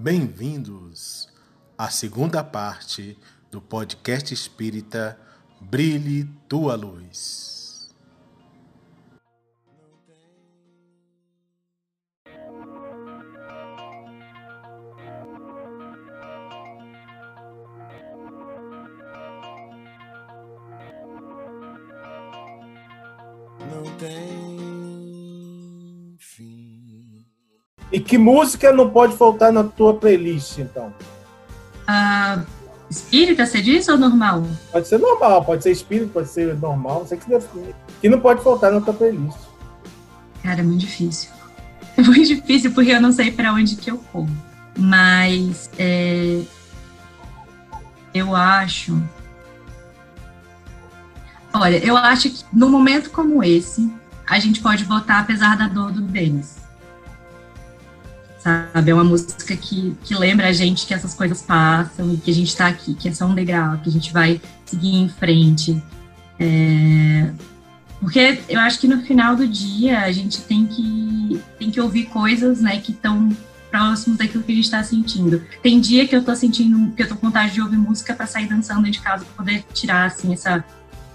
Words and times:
Bem-vindos 0.00 1.28
à 1.76 1.90
segunda 1.90 2.44
parte 2.44 3.18
do 3.50 3.60
podcast 3.60 4.32
espírita 4.32 5.18
Brilhe 5.60 6.22
Tua 6.48 6.76
Luz. 6.76 7.57
Que 28.08 28.16
música 28.16 28.72
não 28.72 28.88
pode 28.88 29.14
faltar 29.16 29.52
na 29.52 29.62
tua 29.62 29.92
playlist, 29.92 30.58
então? 30.58 30.92
Ah, 31.86 32.42
espírita, 32.90 33.44
você 33.44 33.60
diz 33.60 33.86
ou 33.86 33.98
normal? 33.98 34.46
Pode 34.72 34.88
ser 34.88 34.98
normal, 34.98 35.44
pode 35.44 35.62
ser 35.62 35.70
espírito, 35.72 36.10
pode 36.10 36.28
ser 36.28 36.56
normal, 36.56 37.00
não 37.00 37.06
sei 37.06 37.18
o 37.18 37.20
que 37.20 37.28
define. 37.28 37.74
Que 38.00 38.08
não 38.08 38.18
pode 38.18 38.42
faltar 38.42 38.72
na 38.72 38.80
tua 38.80 38.94
playlist. 38.94 39.36
Cara, 40.42 40.60
é 40.60 40.62
muito 40.62 40.80
difícil. 40.80 41.30
É 41.98 42.00
muito 42.00 42.28
difícil 42.28 42.70
porque 42.70 42.92
eu 42.92 43.00
não 43.00 43.10
sei 43.10 43.32
para 43.32 43.52
onde 43.52 43.74
que 43.74 43.90
eu 43.90 43.98
corro. 43.98 44.30
Mas 44.78 45.68
é, 45.76 46.42
eu 48.14 48.36
acho. 48.36 48.96
Olha, 51.52 51.84
eu 51.84 51.96
acho 51.96 52.30
que 52.30 52.44
num 52.52 52.70
momento 52.70 53.10
como 53.10 53.42
esse, 53.42 53.92
a 54.24 54.38
gente 54.38 54.60
pode 54.60 54.84
votar 54.84 55.22
apesar 55.22 55.56
da 55.56 55.66
dor 55.66 55.90
do 55.90 56.00
Denis. 56.00 56.67
Sabe? 58.72 58.90
É 58.90 58.94
uma 58.94 59.04
música 59.04 59.54
que, 59.54 59.94
que 60.02 60.14
lembra 60.14 60.48
a 60.48 60.52
gente 60.52 60.86
que 60.86 60.94
essas 60.94 61.14
coisas 61.14 61.42
passam 61.42 62.14
e 62.14 62.16
que 62.16 62.30
a 62.30 62.34
gente 62.34 62.48
está 62.48 62.66
aqui, 62.66 62.94
que 62.94 63.08
é 63.08 63.12
só 63.12 63.26
um 63.26 63.34
degrau, 63.34 63.76
que 63.78 63.90
a 63.90 63.92
gente 63.92 64.10
vai 64.10 64.40
seguir 64.64 64.94
em 64.94 65.08
frente. 65.08 65.82
É, 66.40 67.30
porque 68.00 68.40
eu 68.48 68.58
acho 68.60 68.80
que 68.80 68.88
no 68.88 69.02
final 69.02 69.36
do 69.36 69.46
dia 69.46 70.00
a 70.00 70.12
gente 70.12 70.40
tem 70.42 70.66
que, 70.66 71.40
tem 71.58 71.70
que 71.70 71.78
ouvir 71.78 72.06
coisas 72.06 72.62
né, 72.62 72.80
que 72.80 72.92
estão 72.92 73.28
próximos 73.70 74.16
daquilo 74.18 74.42
que 74.42 74.52
a 74.52 74.54
gente 74.54 74.64
está 74.64 74.82
sentindo. 74.82 75.42
Tem 75.62 75.78
dia 75.78 76.08
que 76.08 76.16
eu 76.16 76.24
tô 76.24 76.34
sentindo, 76.34 76.90
que 76.94 77.02
eu 77.02 77.08
tô 77.08 77.16
com 77.16 77.26
vontade 77.26 77.52
de 77.52 77.60
ouvir 77.60 77.76
música 77.76 78.14
para 78.14 78.26
sair 78.26 78.46
dançando 78.46 78.90
de 78.90 78.98
casa, 79.00 79.26
para 79.26 79.34
poder 79.34 79.62
tirar 79.74 80.06
assim 80.06 80.32
essa 80.32 80.64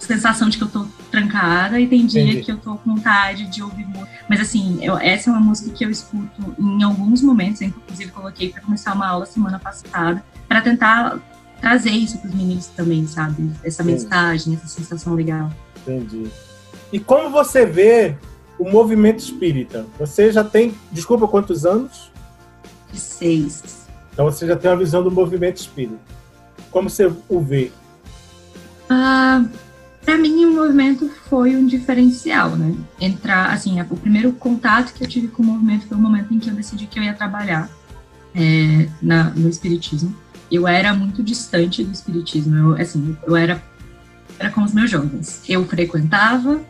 sensação 0.04 0.50
de 0.50 0.58
que 0.58 0.64
eu 0.64 0.68
tô 0.70 0.86
trancada 1.12 1.80
e 1.80 1.88
tem 1.88 2.06
dia 2.06 2.24
Entendi. 2.24 2.42
que 2.44 2.52
eu 2.52 2.58
tô 2.58 2.76
com 2.76 2.96
vontade 2.96 3.46
de 3.48 3.62
ouvir 3.64 3.86
música. 3.86 4.10
Mas 4.30 4.42
assim, 4.42 4.84
eu- 4.84 4.98
essa 4.98 5.30
é 5.30 5.34
uma 5.34 5.40
música 5.40 5.70
que 5.72 5.84
eu 5.86 5.90
escuto 5.90 6.56
em 6.60 6.84
alguns 6.84 7.22
momentos, 7.22 7.62
eu, 7.62 7.68
inclusive 7.70 8.12
coloquei 8.12 8.50
para 8.50 8.62
começar 8.62 8.94
uma 8.94 9.08
aula 9.08 9.26
semana 9.26 9.60
passada, 9.60 10.24
para 10.48 10.62
tentar 10.62 11.20
trazer 11.62 11.92
isso 11.92 12.18
para 12.18 12.30
os 12.30 12.36
meninos 12.36 12.68
também, 12.68 13.08
sabe? 13.08 13.50
Essa 13.64 13.84
Sim. 13.84 13.92
mensagem, 13.92 14.54
essa 14.56 14.68
sensação 14.68 15.14
legal. 15.14 15.50
Entendi. 15.82 16.28
E 16.92 17.00
como 17.00 17.30
você 17.30 17.66
vê 17.66 18.16
o 18.60 18.70
movimento 18.70 19.20
espírita? 19.20 19.86
Você 19.98 20.32
já 20.32 20.44
tem, 20.44 20.74
desculpa, 20.92 21.28
quantos 21.28 21.66
anos? 21.66 22.12
De 22.92 23.00
seis. 23.00 23.88
Então 24.12 24.26
você 24.26 24.46
já 24.46 24.56
tem 24.56 24.70
uma 24.70 24.78
visão 24.78 25.02
do 25.04 25.10
movimento 25.10 25.58
espírita. 25.58 25.98
Como 26.70 26.90
você 26.90 27.12
o 27.30 27.40
vê? 27.40 27.72
Ah, 28.90 29.44
para 30.04 30.18
mim, 30.18 30.46
o 30.46 30.54
movimento 30.54 31.10
foi 31.30 31.56
um 31.56 31.66
diferencial, 31.66 32.52
né? 32.52 32.76
Entrar, 33.00 33.52
assim, 33.52 33.80
o 33.82 33.98
primeiro 33.98 34.34
contato 34.34 34.94
que 34.94 35.04
eu 35.04 35.08
tive 35.08 35.28
com 35.30 35.42
o 35.42 35.46
movimento 35.46 35.88
foi 35.88 35.98
o 35.98 36.00
momento 36.00 36.34
em 36.34 36.40
que 36.40 36.50
eu 36.50 36.54
decidi 36.54 36.88
que 36.88 37.00
eu 37.00 37.04
ia 37.04 37.14
trabalhar 37.14 37.70
é, 38.36 38.90
na, 39.02 39.26
no 39.32 39.50
espiritismo. 39.50 40.16
Eu 40.52 40.68
era 40.68 40.94
muito 40.94 41.24
distante 41.24 41.84
do 41.84 41.92
espiritismo, 41.92 42.56
eu, 42.56 42.82
assim, 42.82 43.18
eu 43.26 43.36
era, 43.36 43.64
era 44.38 44.50
com 44.52 44.62
os 44.62 44.74
meus 44.74 44.92
jovens. 44.92 45.42
Eu 45.48 45.66
frequentava, 45.66 46.62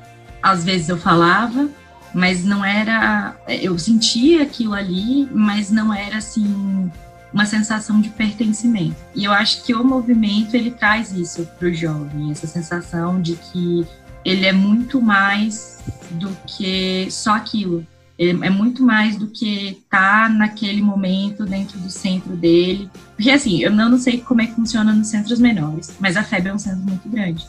às 0.41 0.63
vezes 0.63 0.89
eu 0.89 0.97
falava, 0.97 1.67
mas 2.13 2.45
não 2.45 2.63
era. 2.63 3.35
Eu 3.47 3.77
sentia 3.79 4.43
aquilo 4.43 4.73
ali, 4.73 5.27
mas 5.31 5.71
não 5.71 5.93
era 5.93 6.17
assim 6.17 6.91
uma 7.33 7.45
sensação 7.45 7.99
de 7.99 8.09
pertencimento. 8.09 8.95
E 9.15 9.25
eu 9.25 9.31
acho 9.31 9.63
que 9.63 9.73
o 9.73 9.83
movimento 9.83 10.55
ele 10.55 10.71
traz 10.71 11.11
isso 11.11 11.45
para 11.57 11.67
o 11.67 11.73
jovem, 11.73 12.31
essa 12.31 12.45
sensação 12.45 13.19
de 13.19 13.35
que 13.35 13.85
ele 14.23 14.45
é 14.45 14.53
muito 14.53 15.01
mais 15.01 15.83
do 16.11 16.29
que 16.45 17.07
só 17.09 17.31
aquilo. 17.35 17.85
Ele 18.17 18.45
é 18.45 18.49
muito 18.49 18.83
mais 18.83 19.17
do 19.17 19.27
que 19.27 19.69
estar 19.69 20.29
naquele 20.29 20.81
momento 20.81 21.45
dentro 21.45 21.79
do 21.79 21.89
centro 21.89 22.35
dele. 22.35 22.89
Porque 23.15 23.31
assim, 23.31 23.59
eu 23.59 23.71
não, 23.71 23.89
não 23.89 23.97
sei 23.97 24.21
como 24.21 24.41
é 24.41 24.45
que 24.45 24.53
funciona 24.53 24.93
nos 24.93 25.07
centros 25.07 25.39
menores, 25.39 25.95
mas 25.99 26.15
a 26.15 26.23
FEB 26.23 26.47
é 26.47 26.53
um 26.53 26.59
centro 26.59 26.81
muito 26.81 27.09
grande. 27.09 27.45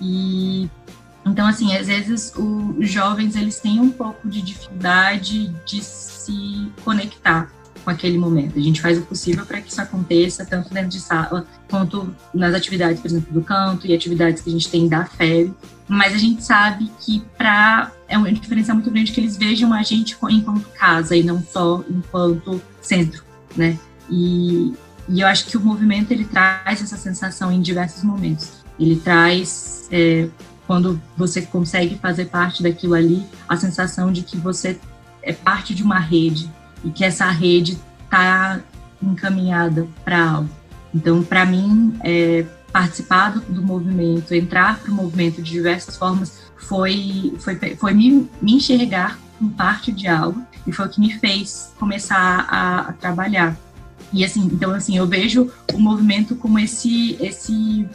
E 0.00 0.68
então 1.24 1.46
assim, 1.46 1.76
às 1.76 1.88
vezes 1.88 2.32
os 2.34 2.90
jovens 2.90 3.36
eles 3.36 3.60
têm 3.60 3.78
um 3.78 3.90
pouco 3.90 4.28
de 4.28 4.40
dificuldade 4.40 5.48
de 5.66 5.82
se 5.82 6.72
conectar 6.82 7.50
com 7.86 7.90
aquele 7.90 8.18
momento. 8.18 8.58
A 8.58 8.60
gente 8.60 8.80
faz 8.80 8.98
o 8.98 9.02
possível 9.02 9.46
para 9.46 9.60
que 9.60 9.70
isso 9.70 9.80
aconteça, 9.80 10.44
tanto 10.44 10.74
dentro 10.74 10.88
de 10.88 10.98
sala, 10.98 11.46
quanto 11.70 12.12
nas 12.34 12.52
atividades, 12.52 13.00
por 13.00 13.06
exemplo, 13.06 13.32
do 13.32 13.40
canto 13.42 13.86
e 13.86 13.94
atividades 13.94 14.42
que 14.42 14.50
a 14.50 14.52
gente 14.52 14.68
tem 14.68 14.88
da 14.88 15.04
FEB. 15.04 15.54
Mas 15.86 16.12
a 16.12 16.18
gente 16.18 16.42
sabe 16.42 16.90
que 17.00 17.22
para 17.38 17.92
é 18.08 18.18
uma 18.18 18.32
diferença 18.32 18.74
muito 18.74 18.90
grande 18.90 19.12
que 19.12 19.20
eles 19.20 19.36
vejam 19.36 19.72
a 19.72 19.84
gente 19.84 20.18
enquanto 20.28 20.68
casa 20.70 21.14
e 21.14 21.22
não 21.22 21.40
só 21.40 21.84
enquanto 21.88 22.60
centro, 22.80 23.22
né? 23.56 23.78
E, 24.10 24.74
e 25.08 25.20
eu 25.20 25.28
acho 25.28 25.46
que 25.46 25.56
o 25.56 25.60
movimento 25.60 26.10
ele 26.10 26.24
traz 26.24 26.82
essa 26.82 26.96
sensação 26.96 27.52
em 27.52 27.60
diversos 27.60 28.02
momentos. 28.02 28.64
Ele 28.80 28.96
traz 28.96 29.88
é, 29.92 30.28
quando 30.66 31.00
você 31.16 31.42
consegue 31.42 31.96
fazer 31.98 32.24
parte 32.26 32.64
daquilo 32.64 32.94
ali, 32.94 33.24
a 33.48 33.56
sensação 33.56 34.10
de 34.10 34.22
que 34.22 34.36
você 34.36 34.76
é 35.22 35.32
parte 35.32 35.72
de 35.72 35.84
uma 35.84 36.00
rede 36.00 36.50
e 36.84 36.90
que 36.90 37.04
essa 37.04 37.26
rede 37.30 37.78
está 38.04 38.60
encaminhada 39.02 39.86
para 40.04 40.30
algo. 40.30 40.50
Então, 40.94 41.22
para 41.22 41.44
mim, 41.44 41.96
é, 42.02 42.44
participar 42.72 43.30
do, 43.30 43.62
movimento, 43.62 44.34
entrar 44.34 44.78
para 44.78 44.90
o 44.90 44.94
movimento 44.94 45.42
de 45.42 45.50
diversas 45.50 45.96
formas, 45.96 46.40
foi, 46.56 47.34
foi, 47.38 47.56
foi 47.76 47.94
me, 47.94 48.28
me 48.40 48.54
enxergar 48.54 49.18
como 49.38 49.50
parte 49.50 49.92
de 49.92 50.08
algo 50.08 50.42
e 50.66 50.72
foi 50.72 50.86
o 50.86 50.88
que 50.88 51.00
me 51.00 51.12
fez 51.12 51.72
começar 51.78 52.46
a, 52.48 52.80
a 52.80 52.92
trabalhar. 52.92 53.56
E 54.12 54.24
assim, 54.24 54.48
então 54.52 54.72
assim, 54.72 54.96
eu 54.96 55.06
vejo 55.06 55.50
o 55.74 55.78
movimento 55.78 56.36
como 56.36 56.58
esse 56.58 57.16
esse 57.20 57.86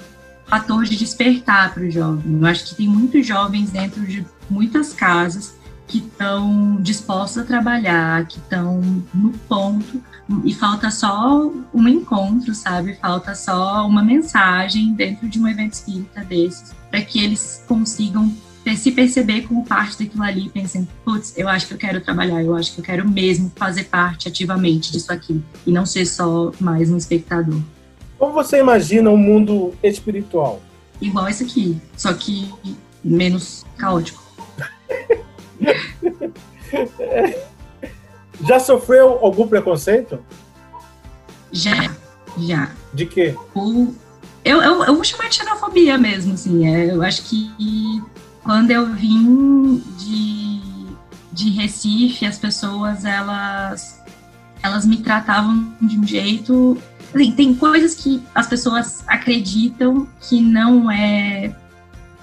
fator 0.46 0.84
de 0.84 0.98
despertar 0.98 1.74
para 1.74 1.84
o 1.84 1.90
jovem. 1.90 2.40
Eu 2.40 2.46
acho 2.46 2.66
que 2.66 2.76
tem 2.76 2.88
muitos 2.88 3.26
jovens 3.26 3.72
dentro 3.72 4.06
de 4.06 4.26
muitas 4.50 4.94
casas 4.94 5.56
que 5.92 5.98
estão 5.98 6.78
dispostos 6.82 7.44
a 7.44 7.46
trabalhar, 7.46 8.26
que 8.26 8.38
estão 8.38 8.82
no 9.14 9.32
ponto 9.50 10.02
e 10.46 10.54
falta 10.54 10.90
só 10.90 11.52
um 11.74 11.88
encontro, 11.90 12.56
sabe? 12.56 12.96
Falta 12.96 13.36
só 13.36 13.86
uma 13.86 14.02
mensagem 14.02 14.94
dentro 14.94 15.28
de 15.28 15.38
um 15.38 15.46
evento 15.46 15.74
espírita 15.74 16.24
desses 16.24 16.74
para 16.90 17.02
que 17.02 17.22
eles 17.22 17.66
consigam 17.68 18.34
se 18.78 18.92
perceber 18.92 19.42
como 19.42 19.66
parte 19.66 20.02
daquilo 20.02 20.24
ali, 20.24 20.48
pensando, 20.50 20.88
putz, 21.04 21.34
eu 21.36 21.50
acho 21.50 21.68
que 21.68 21.74
eu 21.74 21.78
quero 21.78 22.00
trabalhar, 22.00 22.42
eu 22.42 22.56
acho 22.56 22.74
que 22.74 22.80
eu 22.80 22.86
quero 22.86 23.10
mesmo 23.10 23.52
fazer 23.56 23.86
parte 23.86 24.30
ativamente 24.30 24.94
disso 24.94 25.12
aqui 25.12 25.44
e 25.68 25.72
não 25.72 25.86
ser 25.86 26.06
só 26.06 26.54
mais 26.60 26.90
um 26.90 26.96
espectador. 26.96 27.60
Como 28.18 28.34
você 28.34 28.60
imagina 28.60 29.10
um 29.10 29.18
mundo 29.18 29.74
espiritual? 29.84 30.62
Igual 31.02 31.28
esse 31.28 31.44
aqui, 31.44 31.82
só 31.98 32.14
que 32.14 32.50
menos 33.04 33.66
caótico. 33.78 34.31
Já 38.44 38.60
sofreu 38.60 39.20
algum 39.22 39.48
preconceito? 39.48 40.20
Já, 41.52 41.94
já. 42.38 42.72
De 42.94 43.06
quê? 43.06 43.36
eu, 44.44 44.62
eu, 44.62 44.84
eu 44.84 44.96
vou 44.96 45.04
chamar 45.04 45.30
de 45.30 45.36
xenofobia 45.36 45.98
mesmo, 45.98 46.34
assim. 46.34 46.68
É, 46.68 46.92
eu 46.92 47.04
acho 47.04 47.24
que 47.24 47.52
quando 48.44 48.72
eu 48.72 48.88
vim 48.94 49.84
de, 49.98 50.62
de 51.32 51.50
Recife, 51.52 52.26
as 52.26 52.38
pessoas, 52.38 53.06
elas, 53.06 54.02
elas 54.64 54.86
me 54.86 54.98
tratavam 54.98 55.74
de 55.82 56.00
um 56.00 56.08
jeito... 56.08 56.78
Assim, 57.14 57.32
tem 57.34 57.54
coisas 57.54 57.94
que 57.94 58.24
as 58.34 58.48
pessoas 58.48 59.04
acreditam 59.06 60.08
que 60.22 60.42
não 60.42 60.90
é... 60.90 61.54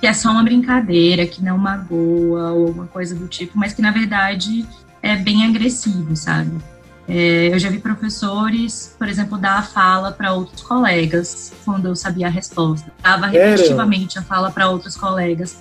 que 0.01 0.07
é 0.07 0.13
só 0.13 0.31
uma 0.31 0.43
brincadeira, 0.43 1.27
que 1.27 1.43
não 1.43 1.59
magoa 1.59 2.53
ou 2.53 2.67
alguma 2.67 2.87
coisa 2.87 3.15
do 3.15 3.27
tipo, 3.27 3.59
mas 3.59 3.73
que, 3.73 3.83
na 3.83 3.91
verdade, 3.91 4.67
é 5.03 5.17
bem 5.17 5.45
agressivo, 5.45 6.15
sabe? 6.15 6.57
É, 7.09 7.49
eu 7.53 7.59
já 7.59 7.71
vi 7.71 7.79
professores, 7.79 8.95
por 8.99 9.09
exemplo, 9.09 9.39
dar 9.39 9.59
a 9.59 9.63
fala 9.63 10.13
para 10.13 10.35
outros 10.35 10.63
colegas 10.63 11.53
quando 11.65 11.89
eu 11.89 11.97
sabia 11.97 12.27
a 12.27 12.31
resposta. 12.31 12.93
Dava 13.03 13.27
repetitivamente 13.27 14.19
a 14.19 14.23
fala 14.23 14.51
para 14.51 14.69
outros 14.69 14.95
colegas. 14.95 15.57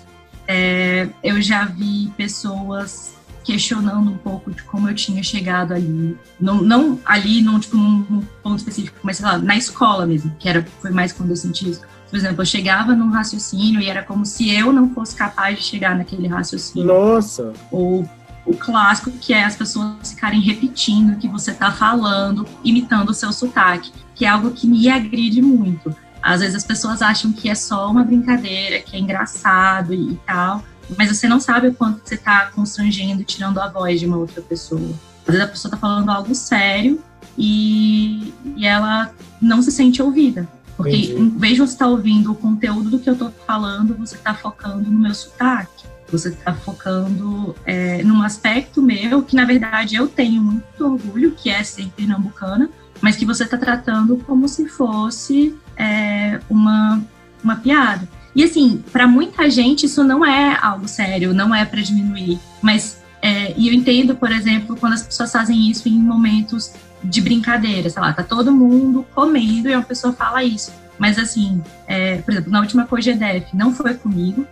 É, 0.45 1.07
eu 1.23 1.41
já 1.41 1.63
vi 1.63 2.11
pessoas 2.17 3.15
questionando 3.45 4.11
um 4.11 4.17
pouco 4.17 4.51
de 4.51 4.61
como 4.63 4.89
eu 4.89 4.93
tinha 4.93 5.23
chegado 5.23 5.73
ali. 5.73 6.17
Não, 6.37 6.61
não 6.61 6.99
ali, 7.05 7.41
num, 7.41 7.57
tipo, 7.57 7.77
num, 7.77 8.05
num 8.09 8.21
ponto 8.43 8.57
específico, 8.57 8.99
mas 9.01 9.17
sei 9.17 9.25
lá, 9.25 9.37
na 9.37 9.55
escola 9.55 10.05
mesmo, 10.05 10.35
que 10.37 10.49
era, 10.49 10.65
foi 10.81 10.91
mais 10.91 11.13
quando 11.13 11.29
eu 11.29 11.35
senti 11.37 11.69
isso. 11.69 11.81
Por 12.09 12.17
exemplo, 12.17 12.41
eu 12.41 12.45
chegava 12.45 12.95
num 12.95 13.09
raciocínio 13.09 13.81
e 13.81 13.89
era 13.89 14.03
como 14.03 14.25
se 14.25 14.49
eu 14.49 14.71
não 14.71 14.93
fosse 14.93 15.15
capaz 15.15 15.57
de 15.57 15.63
chegar 15.63 15.97
naquele 15.97 16.27
raciocínio. 16.27 16.87
Nossa! 16.87 17.53
Ou 17.71 18.07
o 18.45 18.55
clássico 18.55 19.11
que 19.11 19.33
é 19.33 19.43
as 19.43 19.55
pessoas 19.55 20.11
ficarem 20.11 20.39
repetindo 20.39 21.13
o 21.13 21.17
que 21.17 21.27
você 21.27 21.51
está 21.51 21.71
falando, 21.71 22.47
imitando 22.63 23.09
o 23.09 23.13
seu 23.13 23.31
sotaque, 23.33 23.91
que 24.15 24.25
é 24.25 24.29
algo 24.29 24.51
que 24.51 24.65
me 24.65 24.87
agride 24.89 25.41
muito. 25.41 25.93
Às 26.21 26.39
vezes 26.39 26.55
as 26.55 26.63
pessoas 26.63 27.01
acham 27.01 27.31
que 27.31 27.49
é 27.49 27.55
só 27.55 27.91
uma 27.91 28.03
brincadeira, 28.03 28.79
que 28.79 28.95
é 28.95 28.99
engraçado 28.99 29.93
e, 29.93 30.13
e 30.13 30.19
tal, 30.25 30.63
mas 30.97 31.09
você 31.09 31.27
não 31.27 31.39
sabe 31.39 31.67
o 31.67 31.73
quanto 31.73 32.01
você 32.03 32.15
está 32.15 32.47
constrangendo, 32.47 33.23
tirando 33.23 33.59
a 33.59 33.67
voz 33.67 33.99
de 33.99 34.05
uma 34.05 34.17
outra 34.17 34.41
pessoa. 34.41 34.93
Às 35.27 35.33
vezes 35.33 35.41
a 35.41 35.47
pessoa 35.47 35.69
está 35.69 35.77
falando 35.77 36.09
algo 36.09 36.33
sério 36.33 37.01
e, 37.37 38.33
e 38.55 38.65
ela 38.65 39.11
não 39.41 39.61
se 39.61 39.71
sente 39.71 40.01
ouvida. 40.01 40.47
Porque 40.77 40.95
Entendi. 40.95 41.31
de 41.31 41.57
você 41.57 41.73
estar 41.73 41.85
tá 41.85 41.91
ouvindo 41.91 42.31
o 42.31 42.35
conteúdo 42.35 42.91
do 42.91 42.99
que 42.99 43.09
eu 43.09 43.13
estou 43.13 43.31
falando, 43.45 43.97
você 43.97 44.15
está 44.15 44.35
focando 44.35 44.89
no 44.89 44.99
meu 44.99 45.13
sotaque. 45.13 45.85
Você 46.09 46.29
está 46.29 46.53
focando 46.53 47.53
é, 47.65 48.01
num 48.03 48.21
aspecto 48.21 48.81
meu 48.81 49.23
que, 49.23 49.35
na 49.35 49.43
verdade, 49.43 49.95
eu 49.95 50.07
tenho 50.07 50.41
muito 50.41 50.85
orgulho, 50.85 51.31
que 51.31 51.49
é 51.49 51.61
ser 51.63 51.89
pernambucana, 51.89 52.69
mas 53.01 53.17
que 53.17 53.25
você 53.25 53.43
está 53.43 53.57
tratando 53.57 54.17
como 54.17 54.47
se 54.47 54.69
fosse 54.69 55.53
é, 55.75 56.39
uma, 56.49 57.01
uma 57.43 57.55
piada. 57.57 58.07
E 58.33 58.43
assim, 58.43 58.83
para 58.91 59.07
muita 59.07 59.49
gente 59.49 59.87
isso 59.87 60.03
não 60.03 60.23
é 60.23 60.57
algo 60.61 60.87
sério, 60.87 61.33
não 61.33 61.53
é 61.53 61.65
para 61.65 61.81
diminuir. 61.81 62.39
Mas 62.61 63.01
é, 63.21 63.53
e 63.57 63.67
eu 63.67 63.73
entendo, 63.73 64.15
por 64.15 64.31
exemplo, 64.31 64.77
quando 64.77 64.93
as 64.93 65.03
pessoas 65.03 65.31
fazem 65.31 65.69
isso 65.69 65.89
em 65.89 65.99
momentos 65.99 66.73
de 67.07 67.21
brincadeira, 67.21 67.89
sei 67.89 68.01
lá, 68.01 68.13
tá 68.13 68.23
todo 68.23 68.51
mundo 68.51 69.05
comendo 69.13 69.69
e 69.69 69.75
uma 69.75 69.83
pessoa 69.83 70.13
fala 70.13 70.43
isso. 70.43 70.71
Mas 70.97 71.17
assim, 71.17 71.61
é, 71.87 72.17
por 72.17 72.31
exemplo, 72.31 72.51
na 72.51 72.59
última 72.59 72.85
COGEDEF, 72.85 73.55
não 73.55 73.73
foi 73.73 73.93
comigo, 73.93 74.45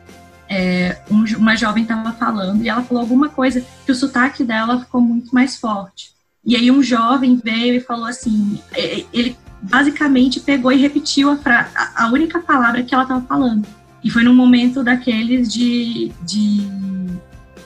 é, 0.48 1.02
um, 1.10 1.24
uma 1.38 1.56
jovem 1.56 1.84
estava 1.84 2.14
falando 2.14 2.64
e 2.64 2.70
ela 2.70 2.84
falou 2.84 3.02
alguma 3.02 3.30
coisa 3.30 3.64
que 3.86 3.92
o 3.92 3.96
sotaque 3.96 4.44
dela 4.44 4.80
ficou 4.80 5.02
muito 5.02 5.34
mais 5.34 5.58
forte. 5.58 6.14
E 6.46 6.56
aí 6.56 6.70
um 6.70 6.84
jovem 6.84 7.42
veio 7.44 7.76
e 7.76 7.80
falou 7.80 8.06
assim, 8.06 8.60
ele 9.12 9.36
basicamente 9.62 10.40
pegou 10.40 10.72
e 10.72 10.78
repetiu 10.78 11.32
a, 11.32 11.38
fra 11.38 11.70
a 11.96 12.08
única 12.10 12.40
palavra 12.40 12.84
que 12.84 12.94
ela 12.94 13.04
estava 13.04 13.26
falando. 13.26 13.66
E 14.04 14.10
foi 14.12 14.24
num 14.24 14.36
momento 14.36 14.84
daqueles 14.84 15.52
de, 15.52 16.12
de, 16.22 16.68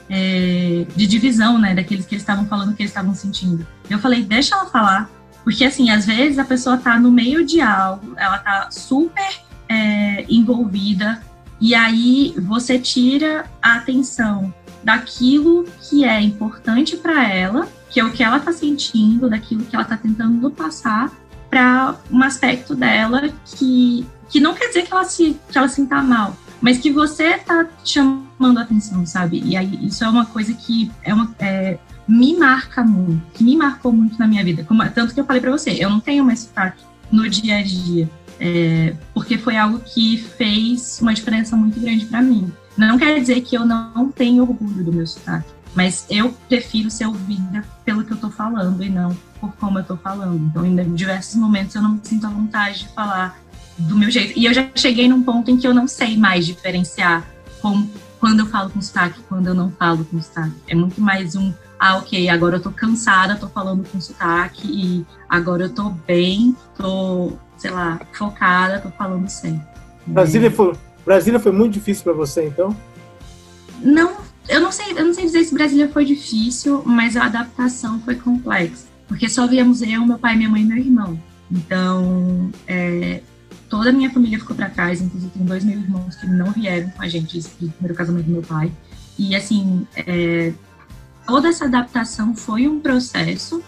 é, 0.10 0.86
de 0.96 1.08
divisão, 1.08 1.58
né? 1.58 1.76
Daqueles 1.76 2.06
que 2.06 2.16
eles 2.16 2.24
estavam 2.24 2.46
falando 2.48 2.76
que 2.76 2.82
eles 2.82 2.92
estavam 2.92 3.14
sentindo. 3.14 3.66
Eu 3.90 4.00
falei, 4.00 4.24
deixa 4.24 4.56
ela 4.56 4.66
falar. 4.66 5.10
Porque, 5.44 5.64
assim, 5.64 5.90
às 5.90 6.06
vezes 6.06 6.38
a 6.38 6.46
pessoa 6.46 6.78
tá 6.78 7.00
no 7.00 7.12
meio 7.12 7.46
de 7.46 7.62
algo, 7.62 8.14
ela 8.18 8.38
tá 8.40 8.70
super 8.72 9.42
é, 9.68 10.26
envolvida, 10.30 11.22
e 11.62 11.76
aí 11.76 12.34
você 12.38 12.78
tira 12.80 13.46
a 13.62 13.76
atenção 13.76 14.54
daquilo 14.84 15.66
que 15.82 16.06
é 16.06 16.22
importante 16.22 16.98
para 16.98 17.28
ela, 17.28 17.68
que 17.90 18.00
é 18.00 18.06
o 18.06 18.12
que 18.12 18.24
ela 18.24 18.40
tá 18.40 18.52
sentindo, 18.52 19.30
daquilo 19.30 19.66
que 19.66 19.76
ela 19.76 19.86
tá 19.86 19.98
tentando 19.98 20.50
passar, 20.52 21.12
para 21.50 21.96
um 22.12 22.22
aspecto 22.22 22.76
dela 22.76 23.30
que, 23.44 24.06
que 24.30 24.40
não 24.40 24.54
quer 24.54 24.68
dizer 24.68 24.84
que 24.84 24.94
ela 24.94 25.04
se 25.04 25.36
que 25.52 25.58
ela 25.58 25.68
sinta 25.68 26.02
mal, 26.02 26.38
mas 26.62 26.78
que 26.78 26.92
você 26.92 27.38
tá 27.38 27.68
chamando 27.84 28.58
atenção, 28.60 29.06
sabe? 29.06 29.42
E 29.46 29.56
aí 29.56 29.86
isso 29.86 30.04
é 30.04 30.10
uma 30.10 30.26
coisa 30.26 30.54
que 30.54 30.92
é 31.04 31.14
uma 31.14 31.34
é, 31.40 31.78
me 32.08 32.36
marca 32.38 32.84
muito, 32.84 33.22
que 33.34 33.44
me 33.44 33.56
marcou 33.56 33.92
muito 33.92 34.18
na 34.18 34.28
minha 34.28 34.44
vida. 34.44 34.64
Como, 34.64 34.88
tanto 34.90 35.14
que 35.14 35.20
eu 35.20 35.26
falei 35.26 35.42
para 35.42 35.52
você, 35.52 35.72
eu 35.72 35.90
não 35.90 36.00
tenho 36.00 36.24
mais 36.24 36.40
sotaque 36.40 36.84
no 37.12 37.30
dia 37.30 37.58
a 37.58 37.64
dia, 37.64 38.10
é, 38.40 38.96
porque 39.14 39.38
foi 39.38 39.58
algo 39.58 39.80
que 39.80 40.18
fez 40.18 41.00
uma 41.02 41.14
diferença 41.14 41.56
muito 41.56 41.80
grande 41.80 42.06
para 42.06 42.22
mim. 42.22 42.52
Não 42.78 42.98
quer 42.98 43.20
dizer 43.20 43.42
que 43.42 43.58
eu 43.58 43.66
não 43.66 44.12
tenho 44.12 44.44
orgulho 44.44 44.84
do 44.84 44.92
meu 44.92 45.06
sotaque, 45.06 45.50
mas 45.76 46.06
eu 46.10 46.32
prefiro 46.48 46.90
ser 46.90 47.06
ouvida 47.06 47.64
pelo 47.86 48.04
que 48.04 48.12
eu 48.12 48.18
tô 48.18 48.30
falando 48.30 48.84
e 48.84 48.90
não 48.90 49.16
por 49.40 49.54
como 49.56 49.80
eu 49.80 49.84
tô 49.84 49.96
falando. 49.98 50.46
Então, 50.46 50.66
em 50.66 50.94
diversos 50.94 51.36
momentos 51.36 51.76
eu 51.76 51.82
não 51.82 51.92
me 51.92 52.00
sinto 52.04 52.28
à 52.28 52.30
vontade 52.30 52.80
de 52.80 52.88
falar 52.90 53.40
do 53.80 53.98
meu 53.98 54.12
jeito. 54.12 54.38
E 54.38 54.46
eu 54.46 54.54
já 54.54 54.70
cheguei 54.76 55.08
num 55.08 55.24
ponto 55.24 55.50
em 55.50 55.58
que 55.58 55.68
eu 55.68 55.74
não 55.74 55.88
sei 55.88 56.18
mais 56.18 56.46
diferenciar 56.46 57.26
como, 57.62 57.90
quando 58.20 58.42
eu 58.42 58.46
falo 58.46 58.70
com 58.70 58.81
sotaque 58.81 59.22
quando 59.28 59.48
eu 59.48 59.54
não 59.54 59.72
falo 59.72 60.04
com 60.06 60.22
sotaque. 60.22 60.56
É 60.68 60.76
muito 60.76 61.00
mais 61.02 61.36
um, 61.36 61.54
ah, 61.80 61.98
ok, 61.98 62.30
agora 62.30 62.58
eu 62.58 62.62
tô 62.62 62.72
cansada, 62.72 63.36
tô 63.36 63.48
falando 63.48 63.88
com 63.90 64.02
sotaque 64.02 64.68
e 64.68 65.06
agora 65.30 65.64
eu 65.64 65.70
tô 65.70 65.90
bem, 65.90 66.56
tô, 66.78 67.34
sei 67.58 67.72
lá, 67.72 68.00
focada, 68.12 68.80
tô 68.80 68.90
falando 68.92 69.30
sem. 69.30 69.62
Brasília 70.06 70.52
foi, 70.52 70.74
Brasília 71.06 71.40
foi 71.40 71.52
muito 71.52 71.74
difícil 71.74 72.04
para 72.04 72.14
você, 72.14 72.48
então? 72.48 72.75
Não, 73.82 74.18
eu 74.50 74.60
não 74.60 74.72
sei, 74.72 74.92
eu 74.92 75.06
não 75.06 75.14
sei 75.14 75.25
dizer 75.25 75.44
se 75.46 75.54
Brasília 75.54 75.88
foi 75.88 76.04
difícil, 76.04 76.84
mas 76.86 77.16
a 77.16 77.25
adaptação 77.25 78.02
foi 78.02 78.16
complexa, 78.16 78.88
porque 79.08 79.30
só 79.30 79.48
viemos 79.48 79.82
eu, 79.82 80.06
meu 80.06 80.18
pai, 80.18 80.36
minha 80.36 80.50
mãe 80.50 80.64
e 80.64 80.66
meu 80.66 80.78
irmão. 80.78 81.20
Então, 81.52 82.52
é, 82.68 83.22
toda 83.69 83.89
a 83.89 83.94
minha 83.94 84.10
família 84.10 84.39
ficou 84.39 84.56
para 84.56 84.69
trás, 84.69 85.01
inclusive 85.01 85.31
tem 85.31 85.45
dois 85.45 85.63
meus 85.63 85.81
irmãos 85.81 86.16
que 86.16 86.27
não 86.27 86.51
vieram 86.51 86.89
com 86.89 87.04
a 87.04 87.07
gente 87.07 87.39
do 87.39 87.69
primeiro 87.69 87.95
casamento 87.95 88.25
do 88.25 88.31
meu 88.31 88.42
pai. 88.42 88.71
E 89.18 89.36
assim, 89.36 89.86
é, 89.95 90.54
toda 91.27 91.50
essa 91.50 91.66
adaptação 91.66 92.36
foi 92.36 92.68
um 92.68 92.80
processo, 92.80 93.62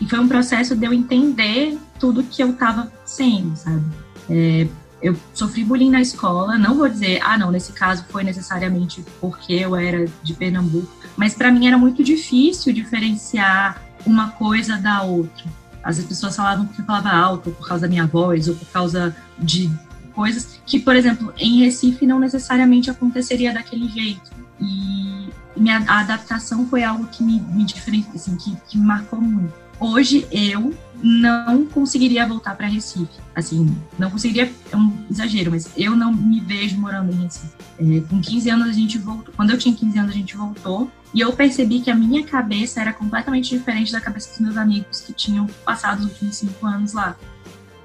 e 0.00 0.08
foi 0.08 0.18
um 0.20 0.28
processo 0.28 0.76
de 0.76 0.86
eu 0.86 0.92
entender 0.92 1.76
tudo 1.98 2.22
que 2.22 2.42
eu 2.42 2.50
estava 2.50 2.92
sendo, 3.04 3.56
sabe? 3.56 3.84
É, 4.30 4.68
eu 5.02 5.16
sofri 5.34 5.64
bullying 5.64 5.90
na 5.90 6.00
escola, 6.00 6.58
não 6.58 6.76
vou 6.76 6.88
dizer, 6.88 7.20
ah, 7.22 7.36
não, 7.36 7.50
nesse 7.50 7.72
caso 7.72 8.04
foi 8.08 8.22
necessariamente 8.24 9.04
porque 9.20 9.54
eu 9.54 9.74
era 9.74 10.06
de 10.22 10.34
Pernambuco, 10.34 10.88
mas 11.16 11.34
para 11.34 11.50
mim 11.50 11.66
era 11.66 11.78
muito 11.78 12.02
difícil 12.02 12.72
diferenciar 12.72 13.82
uma 14.06 14.30
coisa 14.30 14.76
da 14.76 15.02
outra. 15.02 15.44
As 15.88 15.98
pessoas 16.00 16.36
falavam 16.36 16.66
que 16.66 16.82
eu 16.82 16.84
falava 16.84 17.08
alto 17.08 17.50
por 17.50 17.66
causa 17.66 17.86
da 17.86 17.88
minha 17.88 18.06
voz 18.06 18.46
ou 18.46 18.54
por 18.54 18.66
causa 18.66 19.16
de 19.38 19.70
coisas 20.12 20.60
que, 20.66 20.78
por 20.78 20.94
exemplo, 20.94 21.32
em 21.38 21.60
Recife 21.60 22.06
não 22.06 22.18
necessariamente 22.18 22.90
aconteceria 22.90 23.54
daquele 23.54 23.88
jeito. 23.88 24.30
E 24.60 25.30
minha 25.56 25.78
adaptação 25.88 26.66
foi 26.68 26.84
algo 26.84 27.06
que 27.06 27.22
me, 27.22 27.40
me 27.40 27.64
diferenciou, 27.64 28.16
assim, 28.16 28.36
que, 28.36 28.54
que 28.68 28.76
me 28.76 28.84
marcou 28.84 29.18
muito. 29.18 29.54
Hoje 29.80 30.26
eu 30.30 30.74
não 31.02 31.64
conseguiria 31.66 32.26
voltar 32.26 32.56
para 32.56 32.66
Recife. 32.66 33.08
Assim, 33.34 33.76
não 33.98 34.10
conseguiria, 34.10 34.52
é 34.70 34.76
um 34.76 34.92
exagero, 35.08 35.50
mas 35.50 35.70
eu 35.76 35.94
não 35.94 36.12
me 36.12 36.40
vejo 36.40 36.76
morando 36.78 37.12
em 37.12 37.22
Recife. 37.22 37.52
É, 37.78 38.00
com 38.08 38.20
15 38.20 38.50
anos 38.50 38.68
a 38.68 38.72
gente 38.72 38.98
voltou, 38.98 39.32
quando 39.36 39.50
eu 39.50 39.58
tinha 39.58 39.74
15 39.74 39.98
anos 39.98 40.10
a 40.10 40.14
gente 40.14 40.36
voltou, 40.36 40.90
e 41.14 41.20
eu 41.20 41.32
percebi 41.32 41.80
que 41.80 41.90
a 41.90 41.94
minha 41.94 42.24
cabeça 42.24 42.80
era 42.80 42.92
completamente 42.92 43.56
diferente 43.56 43.92
da 43.92 44.00
cabeça 44.00 44.30
dos 44.30 44.40
meus 44.40 44.56
amigos 44.56 45.00
que 45.00 45.12
tinham 45.12 45.46
passado 45.64 46.00
os 46.00 46.06
últimos 46.06 46.36
5 46.36 46.66
anos 46.66 46.92
lá. 46.92 47.16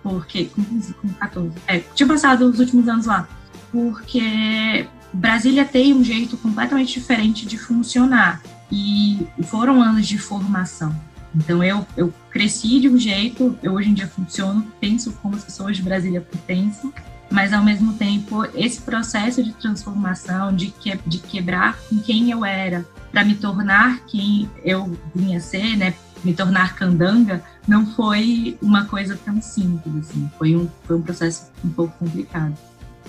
Porque, 0.01 0.45
com 0.45 0.63
15, 0.63 0.93
com 0.95 1.07
14, 1.09 1.51
é, 1.67 1.79
tinham 1.79 2.09
passado 2.09 2.41
os 2.45 2.59
últimos 2.59 2.88
anos 2.89 3.05
lá. 3.05 3.27
Porque 3.71 4.85
Brasília 5.13 5.63
tem 5.63 5.93
um 5.93 6.03
jeito 6.03 6.35
completamente 6.38 6.93
diferente 6.93 7.45
de 7.45 7.57
funcionar. 7.57 8.41
E 8.69 9.25
foram 9.43 9.81
anos 9.81 10.07
de 10.07 10.17
formação. 10.17 10.93
Então 11.35 11.63
eu, 11.63 11.85
eu 11.97 12.13
cresci 12.29 12.79
de 12.79 12.89
um 12.89 12.97
jeito, 12.97 13.57
eu 13.63 13.73
hoje 13.73 13.89
em 13.89 13.93
dia 13.93 14.07
funciono, 14.07 14.65
penso 14.79 15.13
como 15.21 15.35
as 15.35 15.43
pessoas 15.43 15.75
de 15.75 15.81
Brasília 15.81 16.25
pensam, 16.45 16.93
mas 17.29 17.51
ao 17.51 17.63
mesmo 17.63 17.93
tempo 17.93 18.45
esse 18.55 18.81
processo 18.81 19.43
de 19.43 19.53
transformação, 19.53 20.55
de, 20.55 20.67
que, 20.67 20.97
de 21.05 21.17
quebrar 21.19 21.77
com 21.89 21.97
quem 21.99 22.29
eu 22.31 22.45
era, 22.45 22.85
para 23.11 23.23
me 23.23 23.35
tornar 23.35 24.05
quem 24.05 24.49
eu 24.63 24.97
vinha 25.15 25.39
ser, 25.39 25.75
né, 25.77 25.93
me 26.23 26.33
tornar 26.33 26.75
candanga, 26.75 27.43
não 27.67 27.85
foi 27.85 28.57
uma 28.61 28.85
coisa 28.85 29.17
tão 29.25 29.41
simples, 29.41 30.09
assim, 30.09 30.29
foi 30.37 30.55
um, 30.55 30.69
foi 30.83 30.95
um 30.95 31.01
processo 31.01 31.51
um 31.63 31.69
pouco 31.69 31.93
complicado. 31.97 32.55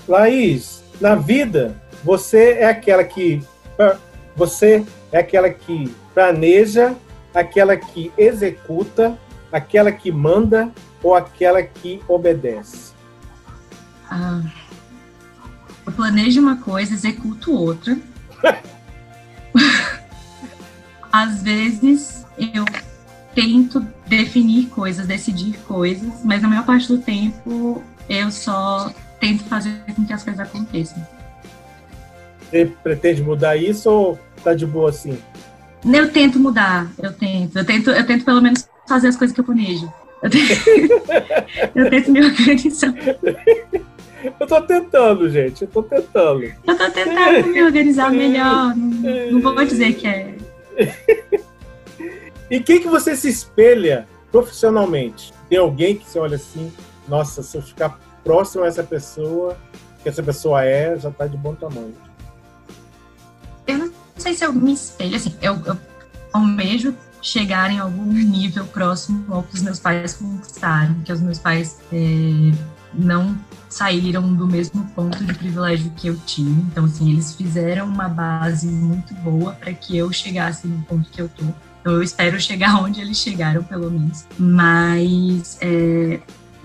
Laís, 0.08 0.82
na 1.00 1.14
vida, 1.14 1.74
você 2.02 2.54
é 2.54 2.66
aquela 2.66 3.04
que 3.04 3.42
você 4.36 4.84
é 5.12 5.18
aquela 5.18 5.48
que 5.48 5.94
planeja 6.12 6.94
aquela 7.34 7.76
que 7.76 8.12
executa, 8.16 9.18
aquela 9.50 9.90
que 9.90 10.12
manda 10.12 10.70
ou 11.02 11.14
aquela 11.14 11.62
que 11.62 12.00
obedece? 12.08 12.92
Ah, 14.10 14.42
eu 15.86 15.92
planejo 15.92 16.40
uma 16.40 16.56
coisa, 16.56 16.94
executo 16.94 17.52
outra. 17.52 17.98
Às 21.12 21.42
vezes 21.42 22.24
eu 22.38 22.64
tento 23.34 23.80
definir 24.06 24.66
coisas, 24.66 25.06
decidir 25.06 25.58
coisas, 25.60 26.24
mas 26.24 26.42
na 26.42 26.48
maior 26.48 26.64
parte 26.64 26.88
do 26.88 26.98
tempo 26.98 27.82
eu 28.08 28.30
só 28.30 28.92
tento 29.20 29.44
fazer 29.44 29.82
com 29.94 30.04
que 30.04 30.12
as 30.12 30.22
coisas 30.22 30.40
aconteçam. 30.40 31.04
Você 32.40 32.66
pretende 32.82 33.22
mudar 33.22 33.56
isso 33.56 33.90
ou 33.90 34.18
tá 34.42 34.54
de 34.54 34.66
boa 34.66 34.90
assim? 34.90 35.18
Eu 35.84 36.10
tento 36.10 36.38
mudar, 36.38 36.90
eu 37.02 37.12
tento. 37.12 37.58
Eu 37.58 37.64
tento, 37.64 37.90
eu 37.90 38.06
tento 38.06 38.24
pelo 38.24 38.40
menos 38.40 38.68
fazer 38.88 39.08
as 39.08 39.16
coisas 39.16 39.34
que 39.34 39.40
eu 39.40 39.44
planejo. 39.44 39.92
Eu 40.22 40.30
tento, 40.30 40.52
eu 41.74 41.90
tento 41.90 42.10
me 42.10 42.24
organizar. 42.24 42.94
Eu 44.40 44.46
tô 44.46 44.62
tentando, 44.62 45.28
gente. 45.28 45.62
Eu 45.62 45.68
tô 45.68 45.82
tentando. 45.82 46.44
Eu 46.44 46.78
tô 46.78 46.90
tentando 46.90 47.48
me 47.48 47.62
organizar 47.62 48.10
melhor. 48.10 48.74
Não, 48.74 49.32
não 49.32 49.40
vou 49.40 49.64
dizer 49.64 49.94
que 49.94 50.06
é. 50.06 50.34
E 52.50 52.60
quem 52.60 52.80
que 52.80 52.88
você 52.88 53.14
se 53.16 53.28
espelha 53.28 54.06
profissionalmente? 54.30 55.32
Tem 55.48 55.58
alguém 55.58 55.96
que 55.96 56.08
você 56.08 56.18
olha 56.18 56.36
assim, 56.36 56.72
nossa, 57.06 57.42
se 57.42 57.56
eu 57.56 57.62
ficar 57.62 57.98
próximo 58.22 58.64
a 58.64 58.66
essa 58.66 58.82
pessoa, 58.82 59.58
que 60.02 60.08
essa 60.08 60.22
pessoa 60.22 60.64
é, 60.64 60.98
já 60.98 61.10
tá 61.10 61.26
de 61.26 61.36
bom 61.36 61.54
tamanho. 61.54 61.94
Eu 63.66 63.78
não 63.78 63.92
sei 64.24 64.34
se 64.34 64.44
eu 64.44 64.52
me 64.52 64.72
espelho, 64.72 65.16
assim, 65.16 65.34
eu, 65.42 65.60
eu 65.66 65.76
almejo 66.32 66.94
chegar 67.20 67.70
em 67.70 67.78
algum 67.78 68.06
nível 68.06 68.66
próximo 68.66 69.22
ao 69.32 69.42
que 69.42 69.54
os 69.54 69.62
meus 69.62 69.78
pais 69.78 70.14
conquistaram, 70.14 70.94
que 71.04 71.12
os 71.12 71.20
meus 71.20 71.38
pais 71.38 71.78
é, 71.92 72.52
não 72.94 73.38
saíram 73.68 74.34
do 74.34 74.46
mesmo 74.46 74.84
ponto 74.94 75.22
de 75.22 75.34
privilégio 75.34 75.90
que 75.96 76.06
eu 76.06 76.16
tive. 76.24 76.50
Então, 76.62 76.86
assim, 76.86 77.12
eles 77.12 77.34
fizeram 77.34 77.86
uma 77.86 78.08
base 78.08 78.66
muito 78.66 79.14
boa 79.16 79.52
para 79.52 79.74
que 79.74 79.96
eu 79.96 80.10
chegasse 80.10 80.66
no 80.66 80.82
ponto 80.84 81.10
que 81.10 81.20
eu 81.20 81.28
tô. 81.28 81.44
Então, 81.80 81.92
eu 81.92 82.02
espero 82.02 82.40
chegar 82.40 82.76
onde 82.82 83.00
eles 83.00 83.18
chegaram, 83.18 83.62
pelo 83.62 83.90
menos. 83.90 84.24
Mas 84.38 85.58
é, 85.60 86.20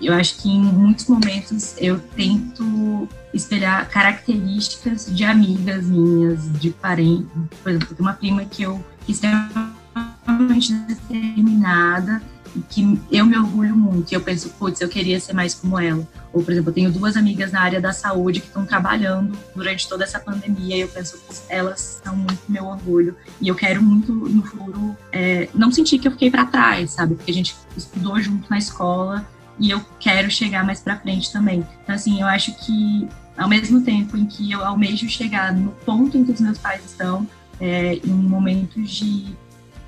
eu 0.06 0.14
acho 0.14 0.36
que 0.38 0.48
em 0.48 0.60
muitos 0.60 1.06
momentos 1.06 1.74
eu 1.78 1.98
tento 1.98 3.08
espelhar 3.32 3.88
características 3.88 5.06
de 5.14 5.24
amigas 5.24 5.84
minhas, 5.86 6.52
de 6.58 6.70
parentes. 6.70 7.30
Por 7.62 7.70
exemplo, 7.70 7.94
tem 7.94 8.06
uma 8.06 8.14
prima 8.14 8.44
que 8.44 8.62
eu 8.62 8.84
extremamente 9.08 10.72
determinada 10.86 12.22
e 12.56 12.60
que 12.60 13.00
eu 13.10 13.24
me 13.26 13.36
orgulho 13.36 13.76
muito. 13.76 14.12
Eu 14.12 14.20
penso, 14.20 14.50
putz, 14.50 14.80
eu 14.80 14.88
queria 14.88 15.20
ser 15.20 15.32
mais 15.32 15.54
como 15.54 15.78
ela. 15.78 16.06
Ou, 16.32 16.42
por 16.42 16.52
exemplo, 16.52 16.70
eu 16.70 16.74
tenho 16.74 16.92
duas 16.92 17.16
amigas 17.16 17.52
na 17.52 17.60
área 17.60 17.80
da 17.80 17.92
saúde 17.92 18.40
que 18.40 18.46
estão 18.46 18.64
trabalhando 18.64 19.36
durante 19.54 19.88
toda 19.88 20.04
essa 20.04 20.18
pandemia 20.18 20.76
e 20.76 20.80
eu 20.80 20.88
penso, 20.88 21.18
putz, 21.18 21.44
elas 21.48 22.00
são 22.02 22.16
muito 22.16 22.40
meu 22.48 22.66
orgulho. 22.66 23.16
E 23.40 23.48
eu 23.48 23.54
quero 23.54 23.82
muito, 23.82 24.12
no 24.12 24.42
futuro, 24.42 24.96
é, 25.12 25.48
não 25.54 25.70
sentir 25.70 25.98
que 25.98 26.08
eu 26.08 26.12
fiquei 26.12 26.30
para 26.30 26.44
trás, 26.44 26.92
sabe? 26.92 27.14
Porque 27.14 27.30
a 27.30 27.34
gente 27.34 27.54
estudou 27.76 28.20
junto 28.20 28.48
na 28.50 28.58
escola 28.58 29.26
e 29.60 29.70
eu 29.70 29.84
quero 30.00 30.30
chegar 30.30 30.64
mais 30.64 30.80
para 30.80 30.98
frente 30.98 31.30
também. 31.30 31.64
Então, 31.82 31.94
assim, 31.94 32.20
eu 32.20 32.26
acho 32.26 32.52
que 32.54 33.06
ao 33.36 33.48
mesmo 33.48 33.82
tempo 33.82 34.16
em 34.16 34.26
que 34.26 34.50
eu 34.50 34.64
almejo 34.64 35.08
chegar 35.08 35.54
no 35.54 35.70
ponto 35.84 36.16
em 36.16 36.24
que 36.24 36.32
os 36.32 36.40
meus 36.40 36.58
pais 36.58 36.84
estão, 36.84 37.28
é, 37.60 37.94
em 37.96 38.10
momentos 38.10 38.90
de, 38.90 39.36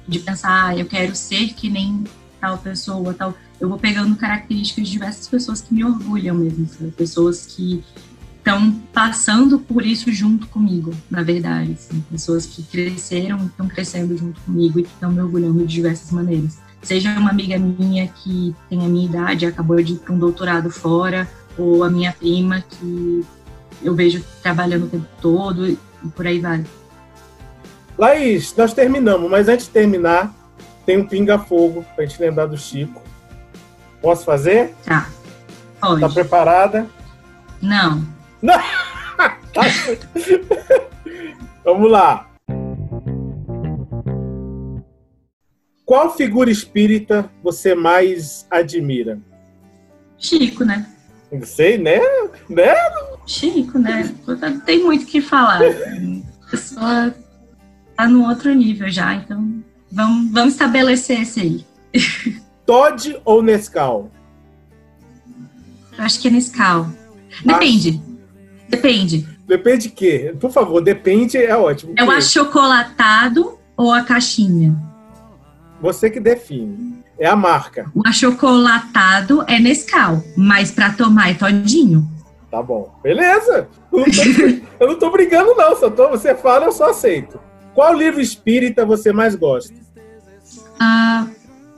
de 0.06 0.18
pensar, 0.18 0.68
ah, 0.68 0.76
eu 0.76 0.84
quero 0.86 1.14
ser 1.14 1.54
que 1.54 1.70
nem 1.70 2.04
tal 2.40 2.58
pessoa, 2.58 3.14
tal. 3.14 3.34
Eu 3.58 3.68
vou 3.68 3.78
pegando 3.78 4.14
características 4.16 4.86
de 4.86 4.92
diversas 4.92 5.26
pessoas 5.26 5.60
que 5.60 5.72
me 5.72 5.84
orgulham 5.84 6.34
mesmo, 6.34 6.66
sabe? 6.68 6.90
pessoas 6.90 7.46
que 7.46 7.82
estão 8.38 8.72
passando 8.92 9.60
por 9.60 9.86
isso 9.86 10.12
junto 10.12 10.48
comigo, 10.48 10.92
na 11.08 11.22
verdade. 11.22 11.72
Assim. 11.72 12.04
Pessoas 12.10 12.44
que 12.44 12.62
cresceram 12.64 13.46
estão 13.46 13.68
crescendo 13.68 14.18
junto 14.18 14.40
comigo 14.40 14.80
e 14.80 14.82
estão 14.82 15.12
me 15.12 15.20
orgulhando 15.20 15.64
de 15.64 15.72
diversas 15.72 16.10
maneiras. 16.10 16.58
Seja 16.82 17.16
uma 17.16 17.30
amiga 17.30 17.56
minha 17.58 18.08
que 18.08 18.54
tem 18.68 18.84
a 18.84 18.88
minha 18.88 19.06
idade, 19.06 19.46
acabou 19.46 19.80
de 19.82 19.94
ir 19.94 19.98
para 19.98 20.12
um 20.12 20.18
doutorado 20.18 20.70
fora, 20.70 21.28
ou 21.56 21.84
a 21.84 21.90
minha 21.90 22.12
prima 22.12 22.60
que 22.60 23.24
eu 23.82 23.94
vejo 23.94 24.22
trabalhando 24.42 24.86
o 24.86 24.88
tempo 24.88 25.06
todo 25.20 25.68
e 25.68 25.78
por 26.14 26.26
aí 26.26 26.40
vai. 26.40 26.64
Laís, 27.96 28.54
nós 28.56 28.74
terminamos, 28.74 29.30
mas 29.30 29.48
antes 29.48 29.66
de 29.66 29.72
terminar, 29.72 30.34
tem 30.84 30.98
um 30.98 31.06
pinga-fogo 31.06 31.84
para 31.94 32.04
a 32.04 32.06
gente 32.06 32.20
lembrar 32.20 32.46
do 32.46 32.58
Chico. 32.58 33.00
Posso 34.00 34.24
fazer? 34.24 34.74
Tá. 34.84 35.08
Pode. 35.80 36.00
Tá 36.00 36.08
preparada? 36.08 36.88
Não. 37.60 38.02
Não! 38.40 38.58
Vamos 41.64 41.90
lá. 41.90 42.31
Qual 45.92 46.16
figura 46.16 46.50
espírita 46.50 47.30
você 47.42 47.74
mais 47.74 48.46
admira? 48.50 49.20
Chico, 50.16 50.64
né? 50.64 50.86
Não 51.30 51.44
sei, 51.44 51.76
né? 51.76 52.00
Né? 52.48 52.74
Chico, 53.26 53.78
né? 53.78 54.10
Não 54.26 54.60
tem 54.60 54.82
muito 54.82 55.02
o 55.02 55.06
que 55.06 55.20
falar. 55.20 55.60
A 56.48 56.50
pessoa 56.50 57.14
tá 57.94 58.08
no 58.08 58.26
outro 58.26 58.54
nível 58.54 58.88
já, 58.88 59.16
então 59.16 59.62
vamos, 59.90 60.32
vamos 60.32 60.54
estabelecer 60.54 61.20
esse 61.20 61.40
aí. 61.40 61.66
Todd 62.64 63.20
ou 63.22 63.42
Nescau? 63.42 64.10
Eu 65.98 66.04
acho 66.04 66.18
que 66.22 66.28
é 66.28 66.30
Nescau. 66.30 66.88
Depende. 67.44 68.00
Depende. 68.66 69.28
Depende 69.46 69.82
de 69.82 69.88
quê? 69.90 70.34
Por 70.40 70.50
favor, 70.50 70.80
depende 70.80 71.36
é 71.36 71.54
ótimo. 71.54 71.92
É 71.98 72.02
o 72.02 72.10
achocolatado 72.10 73.58
ou 73.76 73.92
a 73.92 74.00
caixinha? 74.00 74.90
Você 75.82 76.08
que 76.08 76.20
define. 76.20 77.02
É 77.18 77.26
a 77.26 77.36
marca. 77.36 77.90
O 77.94 78.06
achocolatado 78.06 79.44
é 79.48 79.58
Nescau, 79.58 80.22
mas 80.36 80.70
para 80.70 80.92
tomar 80.92 81.30
é 81.30 81.34
todinho. 81.34 82.08
Tá 82.50 82.62
bom. 82.62 82.94
Beleza. 83.02 83.68
Eu 83.92 83.98
não 84.00 84.04
tô, 84.06 84.22
eu 84.80 84.86
não 84.88 84.98
tô 84.98 85.10
brigando, 85.10 85.54
não. 85.54 85.76
Só 85.76 85.90
tô, 85.90 86.08
você 86.08 86.34
fala, 86.34 86.66
eu 86.66 86.72
só 86.72 86.90
aceito. 86.90 87.38
Qual 87.74 87.94
livro 87.94 88.20
espírita 88.20 88.84
você 88.86 89.12
mais 89.12 89.34
gosta? 89.34 89.74
Ah, 90.78 91.26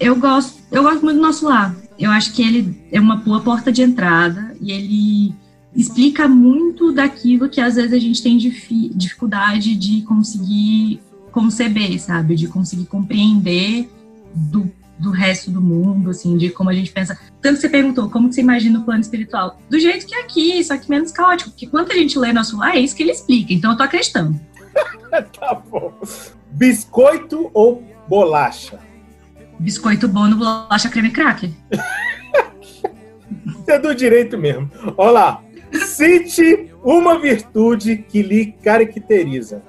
eu 0.01 0.17
gosto, 0.17 0.61
eu 0.71 0.83
gosto 0.83 1.03
muito 1.03 1.17
do 1.17 1.23
nosso 1.23 1.47
lar. 1.47 1.75
Eu 1.99 2.11
acho 2.11 2.33
que 2.35 2.43
ele 2.43 2.85
é 2.91 3.01
uma 3.01 3.17
boa 3.17 3.41
porta 3.41 3.71
de 3.71 3.83
entrada 3.83 4.57
e 4.61 4.73
ele 4.73 5.35
explica 5.77 6.27
muito 6.29 6.93
daquilo 6.93 7.49
que 7.49 7.61
às 7.61 7.77
vezes 7.77 7.93
a 7.93 7.99
gente 7.99 8.23
tem 8.23 8.37
difi- 8.37 8.91
dificuldade 8.95 9.77
de 9.77 10.03
conseguir 10.03 11.01
conceber, 11.35 12.01
sabe? 12.01 12.37
De 12.37 12.47
conseguir 12.47 12.87
compreender 12.87 13.91
do, 14.33 14.71
do 14.97 15.11
resto 15.11 15.51
do 15.51 15.61
mundo, 15.61 16.11
assim, 16.11 16.39
de 16.39 16.49
como 16.49 16.71
a 16.71 16.73
gente 16.73 16.93
pensa. 16.93 17.19
Tanto 17.43 17.57
que 17.57 17.63
você 17.63 17.69
perguntou, 17.69 18.09
como 18.09 18.29
que 18.29 18.37
você 18.37 18.41
imagina 18.41 18.79
o 18.79 18.85
plano 18.85 19.01
espiritual? 19.01 19.59
Do 19.69 19.81
jeito 19.81 20.07
que 20.07 20.15
é 20.15 20.21
aqui, 20.21 20.63
só 20.63 20.79
que 20.79 20.89
menos 20.89 21.11
caótico. 21.11 21.51
Porque 21.51 21.67
quando 21.67 21.91
a 21.91 21.95
gente 21.95 22.17
lê 22.17 22.33
nosso 22.33 22.57
lar, 22.57 22.77
é 22.77 22.79
isso 22.79 22.95
que 22.95 23.03
ele 23.03 23.11
explica. 23.11 23.53
Então 23.53 23.73
eu 23.73 23.77
tô 23.77 23.83
acreditando. 23.83 24.41
Tá 25.39 25.55
bom. 25.55 25.95
Biscoito 26.51 27.49
ou 27.55 27.85
bolacha? 28.09 28.81
Biscoito 29.61 30.09
bono, 30.09 30.37
bolacha 30.37 30.89
creme 30.89 31.11
cracker. 31.11 31.51
É 33.67 33.79
do 33.79 33.95
direito 33.95 34.37
mesmo. 34.37 34.71
Olha 34.97 35.11
lá. 35.11 35.43
Cite 35.73 36.71
uma 36.85 37.19
virtude 37.19 37.97
que 37.97 38.23
lhe 38.23 38.53
caracteriza. 38.63 39.63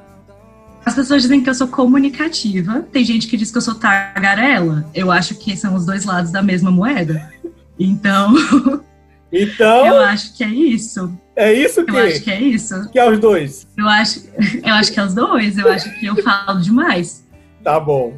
As 0.85 0.93
pessoas 0.93 1.23
dizem 1.23 1.41
que 1.41 1.49
eu 1.49 1.53
sou 1.55 1.67
comunicativa. 1.67 2.85
Tem 2.91 3.03
gente 3.03 3.27
que 3.27 3.35
diz 3.37 3.49
que 3.51 3.57
eu 3.57 3.61
sou 3.61 3.75
tagarela. 3.75 4.85
Eu 4.93 5.11
acho 5.11 5.35
que 5.35 5.57
são 5.57 5.73
os 5.75 5.85
dois 5.85 6.05
lados 6.05 6.31
da 6.31 6.43
mesma 6.43 6.69
moeda. 6.71 7.31
Então, 7.79 8.33
Então, 9.31 9.85
eu 9.87 9.99
acho 10.01 10.33
que 10.37 10.43
é 10.43 10.47
isso. 10.47 11.11
é 11.35 11.51
isso 11.51 11.81
Eu 11.81 11.97
acho 11.97 12.13
que, 12.15 12.19
que 12.21 12.31
é 12.31 12.39
isso. 12.41 12.89
que 12.89 12.99
é 12.99 13.09
os 13.11 13.19
dois. 13.19 13.67
Eu 13.77 13.89
acho, 13.89 14.23
eu 14.63 14.73
acho 14.75 14.93
que 14.93 14.99
é 14.99 15.03
os 15.03 15.13
dois. 15.13 15.57
Eu 15.57 15.69
acho 15.71 15.99
que 15.99 16.05
eu 16.05 16.15
falo 16.23 16.61
demais. 16.61 17.25
Tá 17.63 17.79
bom. 17.79 18.17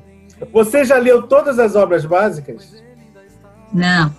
Você 0.54 0.84
já 0.84 0.98
leu 1.00 1.24
todas 1.24 1.58
as 1.58 1.76
obras 1.76 2.06
básicas? 2.06 2.76
Não. 3.74 4.14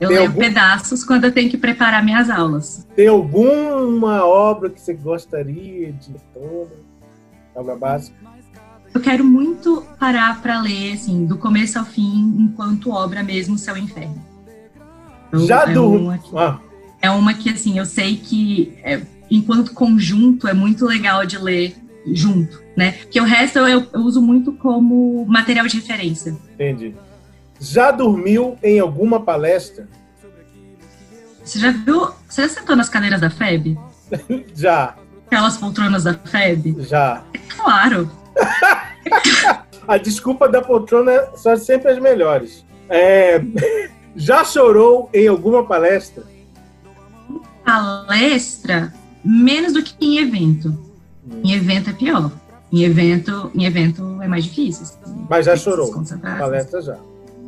Eu 0.00 0.08
Tem 0.08 0.16
leio 0.18 0.28
algum- 0.28 0.40
pedaços 0.40 1.04
quando 1.04 1.24
eu 1.24 1.32
tenho 1.32 1.48
que 1.48 1.56
preparar 1.56 2.04
minhas 2.04 2.28
aulas. 2.28 2.86
Tem 2.96 3.06
alguma 3.06 4.24
obra 4.26 4.68
que 4.68 4.80
você 4.80 4.92
gostaria 4.92 5.92
de 5.92 6.14
toda? 6.34 6.82
Obra 7.54 7.76
básica? 7.76 8.16
Eu 8.94 9.00
quero 9.00 9.24
muito 9.24 9.82
parar 9.98 10.40
para 10.42 10.60
ler, 10.60 10.92
assim, 10.94 11.24
do 11.24 11.38
começo 11.38 11.78
ao 11.78 11.84
fim, 11.84 12.36
enquanto 12.38 12.90
obra 12.90 13.22
mesmo, 13.22 13.56
Céu 13.56 13.76
e 13.76 13.80
Inferno. 13.80 14.22
Eu- 15.32 15.46
Já 15.46 15.62
é 15.64 15.72
do. 15.72 15.86
uma 15.92 16.18
que- 16.18 16.36
Ah, 16.36 16.58
é 17.00 17.10
uma 17.10 17.32
que, 17.34 17.48
assim, 17.48 17.78
eu 17.78 17.86
sei 17.86 18.16
que, 18.16 18.78
é, 18.82 19.00
enquanto 19.30 19.72
conjunto, 19.72 20.46
é 20.46 20.52
muito 20.52 20.84
legal 20.86 21.24
de 21.24 21.38
ler 21.38 21.74
junto, 22.06 22.60
né? 22.76 22.92
Porque 22.92 23.18
o 23.20 23.24
resto 23.24 23.60
eu, 23.60 23.86
eu 23.92 24.00
uso 24.00 24.20
muito 24.20 24.52
como 24.52 25.24
material 25.26 25.66
de 25.66 25.76
referência. 25.76 26.36
entendi. 26.52 26.94
Já 27.58 27.90
dormiu 27.92 28.58
em 28.62 28.78
alguma 28.80 29.20
palestra? 29.20 29.88
Você 31.44 31.58
já 31.60 31.70
viu? 31.70 32.10
Você 32.28 32.42
já 32.42 32.48
sentou 32.48 32.74
nas 32.76 32.88
cadeiras 32.88 33.20
da 33.20 33.30
FEB? 33.30 33.78
Já, 34.54 34.96
Aquelas 35.26 35.56
poltronas 35.56 36.04
da 36.04 36.12
FEB? 36.12 36.76
já. 36.80 37.22
Claro! 37.62 38.10
A 39.86 39.98
desculpa 39.98 40.48
da 40.48 40.62
poltrona 40.62 41.28
são 41.34 41.56
sempre 41.56 41.90
as 41.90 41.98
melhores. 41.98 42.64
É, 42.88 43.42
já 44.14 44.44
chorou 44.44 45.10
em 45.12 45.26
alguma 45.26 45.64
palestra? 45.66 46.22
Palestra, 47.64 48.92
menos 49.24 49.72
do 49.72 49.82
que 49.82 49.94
em 50.00 50.18
evento. 50.18 50.76
Em 51.42 51.52
evento 51.52 51.90
é 51.90 51.92
pior. 51.92 52.30
Em 52.72 52.84
evento, 52.84 53.50
em 53.54 53.64
evento 53.64 54.18
é 54.22 54.28
mais 54.28 54.44
difícil. 54.44 54.82
Assim, 54.82 55.26
Mas 55.28 55.46
já 55.46 55.56
chorou? 55.56 55.92
Palestra 56.38 56.80
já. 56.80 56.96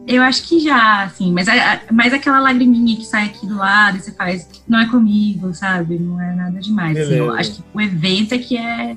Eu 0.06 0.23
acho 0.23 0.47
que 0.47 0.61
já, 0.61 1.04
assim, 1.04 1.33
mas, 1.33 1.47
mas 1.90 2.12
aquela 2.12 2.38
lagriminha 2.38 2.94
que 2.94 3.06
sai 3.06 3.25
aqui 3.25 3.47
do 3.47 3.56
lado 3.56 3.97
e 3.97 4.00
você 4.00 4.12
faz, 4.12 4.47
não 4.68 4.78
é 4.78 4.87
comigo, 4.87 5.54
sabe? 5.54 5.99
Não 5.99 6.21
é 6.21 6.35
nada 6.35 6.61
demais. 6.61 6.99
assim, 6.99 7.14
eu 7.14 7.33
acho 7.33 7.54
que 7.54 7.64
o 7.73 7.80
evento 7.80 8.35
é 8.35 8.38
que 8.38 8.56
é. 8.59 8.97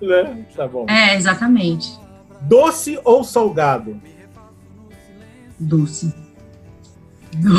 Né? 0.00 0.44
Tá 0.56 0.66
bom. 0.68 0.86
É, 0.88 1.14
exatamente. 1.16 1.98
Doce 2.42 2.98
ou 3.04 3.22
salgado? 3.24 4.00
Doce. 5.58 6.14
Do- 7.36 7.50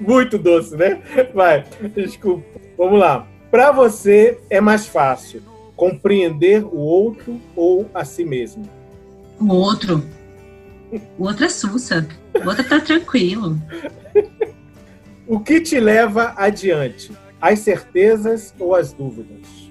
Muito 0.00 0.38
doce, 0.38 0.76
né? 0.76 1.02
Vai, 1.34 1.64
desculpa. 1.94 2.44
Vamos 2.76 2.98
lá. 2.98 3.26
Para 3.50 3.70
você 3.72 4.38
é 4.48 4.60
mais 4.60 4.86
fácil 4.86 5.42
compreender 5.76 6.64
o 6.64 6.76
outro 6.78 7.40
ou 7.56 7.88
a 7.92 8.04
si 8.04 8.24
mesmo? 8.24 8.68
O 9.38 9.52
outro. 9.52 10.04
O 11.18 11.24
outro 11.24 11.44
é 11.44 11.48
sussa. 11.48 12.06
O 12.44 12.48
outro 12.48 12.68
tá 12.68 12.80
tranquilo. 12.80 13.56
O 15.26 15.38
que 15.40 15.60
te 15.60 15.78
leva 15.78 16.34
adiante? 16.36 17.12
As 17.40 17.60
certezas 17.60 18.54
ou 18.58 18.74
as 18.74 18.92
dúvidas? 18.92 19.69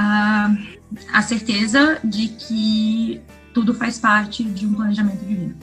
A, 0.00 0.56
a 1.12 1.22
certeza 1.22 2.00
de 2.02 2.28
que 2.28 3.20
tudo 3.52 3.74
faz 3.74 3.98
parte 3.98 4.42
de 4.42 4.66
um 4.66 4.72
planejamento 4.72 5.24
divino. 5.24 5.54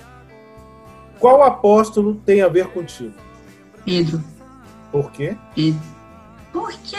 Qual 1.19 1.41
apóstolo 1.41 2.21
tem 2.23 2.41
a 2.41 2.47
ver 2.47 2.67
contigo? 2.67 3.13
Pedro. 3.83 4.23
Por 4.91 5.11
quê? 5.11 5.35
Pedro. 5.55 5.81
Porque 6.53 6.95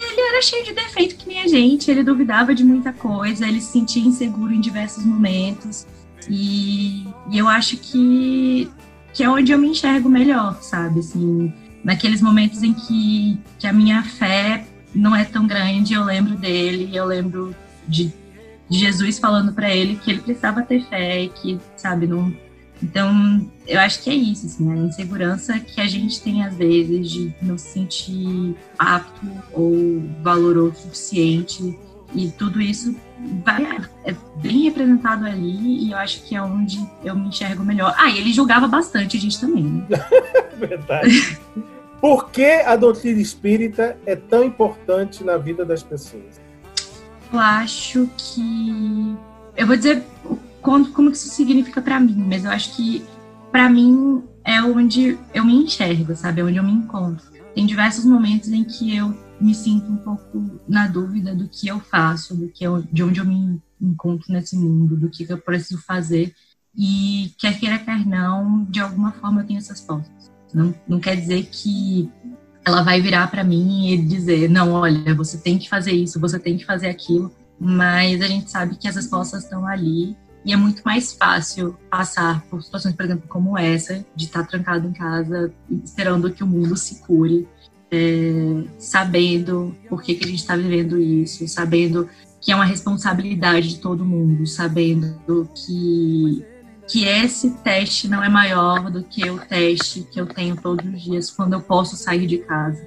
ele 0.00 0.20
era 0.20 0.40
cheio 0.40 0.64
de 0.64 0.72
defeito 0.72 1.16
que 1.16 1.28
nem 1.28 1.42
a 1.42 1.48
gente, 1.48 1.90
ele 1.90 2.04
duvidava 2.04 2.54
de 2.54 2.62
muita 2.62 2.92
coisa, 2.92 3.48
ele 3.48 3.60
se 3.60 3.72
sentia 3.72 4.06
inseguro 4.06 4.52
em 4.52 4.60
diversos 4.60 5.04
momentos. 5.04 5.86
E, 6.28 7.08
e 7.30 7.38
eu 7.38 7.48
acho 7.48 7.76
que, 7.78 8.70
que 9.12 9.24
é 9.24 9.28
onde 9.28 9.50
eu 9.50 9.58
me 9.58 9.68
enxergo 9.68 10.08
melhor, 10.08 10.62
sabe? 10.62 11.00
Assim, 11.00 11.52
naqueles 11.82 12.22
momentos 12.22 12.62
em 12.62 12.72
que, 12.72 13.38
que 13.58 13.66
a 13.66 13.72
minha 13.72 14.04
fé 14.04 14.64
não 14.96 15.14
é 15.14 15.24
tão 15.24 15.46
grande, 15.46 15.94
eu 15.94 16.04
lembro 16.04 16.36
dele, 16.36 16.90
eu 16.96 17.04
lembro 17.04 17.54
de, 17.86 18.12
de 18.68 18.78
Jesus 18.78 19.18
falando 19.18 19.52
para 19.52 19.72
ele 19.72 19.96
que 19.96 20.10
ele 20.10 20.20
precisava 20.20 20.62
ter 20.62 20.82
fé 20.84 21.22
e 21.22 21.28
que, 21.28 21.60
sabe, 21.76 22.06
não. 22.06 22.34
Então, 22.82 23.50
eu 23.66 23.80
acho 23.80 24.02
que 24.02 24.10
é 24.10 24.14
isso, 24.14 24.46
assim, 24.46 24.70
a 24.70 24.76
insegurança 24.76 25.58
que 25.58 25.80
a 25.80 25.86
gente 25.86 26.20
tem 26.20 26.42
às 26.42 26.54
vezes 26.56 27.10
de 27.10 27.34
não 27.40 27.56
se 27.56 27.68
sentir 27.68 28.54
apto 28.78 29.26
ou 29.52 30.02
valoroso 30.22 30.72
o 30.72 30.82
suficiente 30.82 31.78
e 32.14 32.30
tudo 32.30 32.60
isso 32.60 32.94
vai, 33.44 33.64
é 34.04 34.14
bem 34.36 34.64
representado 34.64 35.26
ali 35.26 35.86
e 35.86 35.92
eu 35.92 35.98
acho 35.98 36.22
que 36.24 36.36
é 36.36 36.42
onde 36.42 36.78
eu 37.02 37.16
me 37.16 37.28
enxergo 37.28 37.64
melhor. 37.64 37.94
Ah, 37.96 38.10
e 38.10 38.18
ele 38.18 38.32
julgava 38.32 38.68
bastante 38.68 39.16
a 39.16 39.20
gente 39.20 39.40
também, 39.40 39.64
né? 39.64 39.86
Verdade. 40.58 41.38
Por 42.00 42.30
que 42.30 42.44
a 42.44 42.76
doutrina 42.76 43.20
espírita 43.20 43.96
é 44.04 44.14
tão 44.14 44.44
importante 44.44 45.24
na 45.24 45.36
vida 45.36 45.64
das 45.64 45.82
pessoas? 45.82 46.40
Eu 47.32 47.38
acho 47.38 48.08
que. 48.16 49.16
Eu 49.56 49.66
vou 49.66 49.76
dizer 49.76 50.02
como, 50.60 50.92
como 50.92 51.10
que 51.10 51.16
isso 51.16 51.28
significa 51.30 51.80
pra 51.80 51.98
mim, 51.98 52.26
mas 52.28 52.44
eu 52.44 52.50
acho 52.50 52.76
que 52.76 53.04
pra 53.50 53.68
mim 53.70 54.22
é 54.44 54.60
onde 54.62 55.18
eu 55.32 55.44
me 55.44 55.54
enxergo, 55.54 56.14
sabe? 56.14 56.40
É 56.40 56.44
onde 56.44 56.58
eu 56.58 56.62
me 56.62 56.72
encontro. 56.72 57.24
Tem 57.54 57.66
diversos 57.66 58.04
momentos 58.04 58.50
em 58.50 58.62
que 58.62 58.94
eu 58.94 59.16
me 59.40 59.54
sinto 59.54 59.90
um 59.90 59.96
pouco 59.96 60.60
na 60.68 60.86
dúvida 60.86 61.34
do 61.34 61.48
que 61.48 61.68
eu 61.68 61.80
faço, 61.80 62.36
do 62.36 62.48
que 62.48 62.64
eu, 62.64 62.82
de 62.82 63.02
onde 63.02 63.20
eu 63.20 63.24
me 63.24 63.60
encontro 63.80 64.32
nesse 64.32 64.56
mundo, 64.56 64.96
do 64.96 65.08
que 65.08 65.30
eu 65.30 65.38
preciso 65.38 65.82
fazer. 65.82 66.34
E 66.76 67.32
quer 67.38 67.58
queira, 67.58 67.78
quer 67.78 68.06
não, 68.06 68.64
de 68.64 68.80
alguma 68.80 69.12
forma 69.12 69.40
eu 69.40 69.46
tenho 69.46 69.58
essas 69.58 69.78
respostas. 69.80 70.35
Não, 70.52 70.74
não 70.86 71.00
quer 71.00 71.16
dizer 71.16 71.48
que 71.50 72.10
ela 72.64 72.82
vai 72.82 73.00
virar 73.00 73.30
para 73.30 73.44
mim 73.44 73.90
e 73.90 73.96
dizer, 73.96 74.48
não, 74.50 74.72
olha, 74.72 75.14
você 75.14 75.38
tem 75.38 75.58
que 75.58 75.68
fazer 75.68 75.92
isso, 75.92 76.18
você 76.18 76.38
tem 76.38 76.56
que 76.56 76.64
fazer 76.64 76.88
aquilo, 76.88 77.30
mas 77.58 78.20
a 78.20 78.26
gente 78.26 78.50
sabe 78.50 78.76
que 78.76 78.88
as 78.88 78.96
respostas 78.96 79.44
estão 79.44 79.66
ali 79.66 80.16
e 80.44 80.52
é 80.52 80.56
muito 80.56 80.82
mais 80.84 81.12
fácil 81.12 81.76
passar 81.90 82.42
por 82.50 82.62
situações, 82.62 82.94
por 82.94 83.04
exemplo, 83.04 83.28
como 83.28 83.58
essa, 83.58 84.04
de 84.14 84.26
estar 84.26 84.44
trancado 84.46 84.88
em 84.88 84.92
casa 84.92 85.52
esperando 85.84 86.32
que 86.32 86.44
o 86.44 86.46
mundo 86.46 86.76
se 86.76 87.00
cure, 87.00 87.48
é, 87.90 88.64
sabendo 88.78 89.74
por 89.88 90.02
que, 90.02 90.14
que 90.14 90.24
a 90.24 90.28
gente 90.28 90.38
está 90.38 90.56
vivendo 90.56 90.98
isso, 90.98 91.46
sabendo 91.48 92.08
que 92.40 92.52
é 92.52 92.54
uma 92.54 92.64
responsabilidade 92.64 93.70
de 93.70 93.78
todo 93.80 94.04
mundo, 94.04 94.46
sabendo 94.46 95.48
que 95.52 96.44
que 96.88 97.04
esse 97.04 97.50
teste 97.58 98.08
não 98.08 98.22
é 98.22 98.28
maior 98.28 98.90
do 98.90 99.02
que 99.02 99.28
o 99.28 99.38
teste 99.38 100.06
que 100.10 100.20
eu 100.20 100.26
tenho 100.26 100.56
todos 100.56 100.86
os 100.86 101.02
dias 101.02 101.30
quando 101.30 101.54
eu 101.54 101.60
posso 101.60 101.96
sair 101.96 102.26
de 102.26 102.38
casa. 102.38 102.86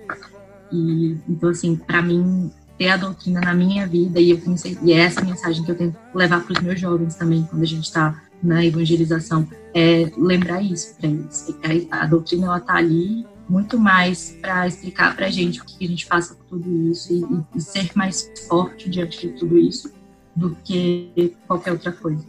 E 0.71 1.17
então 1.27 1.49
assim, 1.49 1.75
para 1.75 2.01
mim 2.01 2.51
ter 2.77 2.89
a 2.89 2.97
doutrina 2.97 3.41
na 3.41 3.53
minha 3.53 3.85
vida 3.85 4.19
e 4.19 4.31
eu 4.31 4.41
e 4.83 4.93
é 4.93 4.99
essa 4.99 5.21
mensagem 5.21 5.63
que 5.63 5.71
eu 5.71 5.75
tento 5.75 5.97
levar 6.15 6.41
para 6.41 6.53
os 6.53 6.59
meus 6.61 6.79
jovens 6.79 7.15
também 7.15 7.43
quando 7.49 7.61
a 7.61 7.65
gente 7.65 7.83
está 7.83 8.23
na 8.41 8.65
evangelização 8.65 9.45
é 9.73 10.09
lembrar 10.17 10.61
isso 10.61 10.95
para 10.95 11.09
eles. 11.09 11.53
A, 11.91 12.05
doutrina 12.05 12.47
ela 12.47 12.59
tá 12.61 12.75
ali 12.75 13.25
muito 13.49 13.77
mais 13.77 14.37
para 14.41 14.65
explicar 14.65 15.13
para 15.15 15.25
a 15.25 15.29
gente 15.29 15.59
o 15.59 15.65
que 15.65 15.83
a 15.83 15.87
gente 15.87 16.07
passa 16.07 16.35
por 16.35 16.45
tudo 16.45 16.89
isso 16.89 17.11
e- 17.13 17.57
e 17.57 17.61
ser 17.61 17.89
mais 17.95 18.31
forte 18.47 18.89
diante 18.89 19.27
de 19.27 19.33
tudo 19.33 19.57
isso 19.57 19.91
do 20.35 20.55
que 20.63 21.35
qualquer 21.47 21.73
outra 21.73 21.91
coisa. 21.91 22.23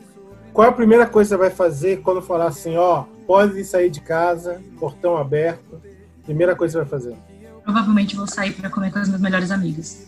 Qual 0.52 0.66
é 0.66 0.70
a 0.70 0.72
primeira 0.74 1.06
coisa 1.06 1.28
que 1.28 1.34
você 1.36 1.48
vai 1.48 1.50
fazer 1.50 2.00
quando 2.02 2.20
falar 2.20 2.46
assim, 2.46 2.76
ó, 2.76 3.04
pode 3.26 3.64
sair 3.64 3.90
de 3.90 4.00
casa, 4.00 4.60
portão 4.78 5.16
aberto? 5.16 5.80
Primeira 6.24 6.56
coisa 6.56 6.72
que 6.72 6.84
você 6.84 6.90
vai 6.90 7.00
fazer. 7.00 7.16
Provavelmente 7.64 8.16
vou 8.16 8.26
sair 8.26 8.52
para 8.52 8.68
comer 8.70 8.92
com 8.92 8.98
as 8.98 9.08
minhas 9.08 9.20
melhores 9.20 9.50
amigas. 9.50 10.06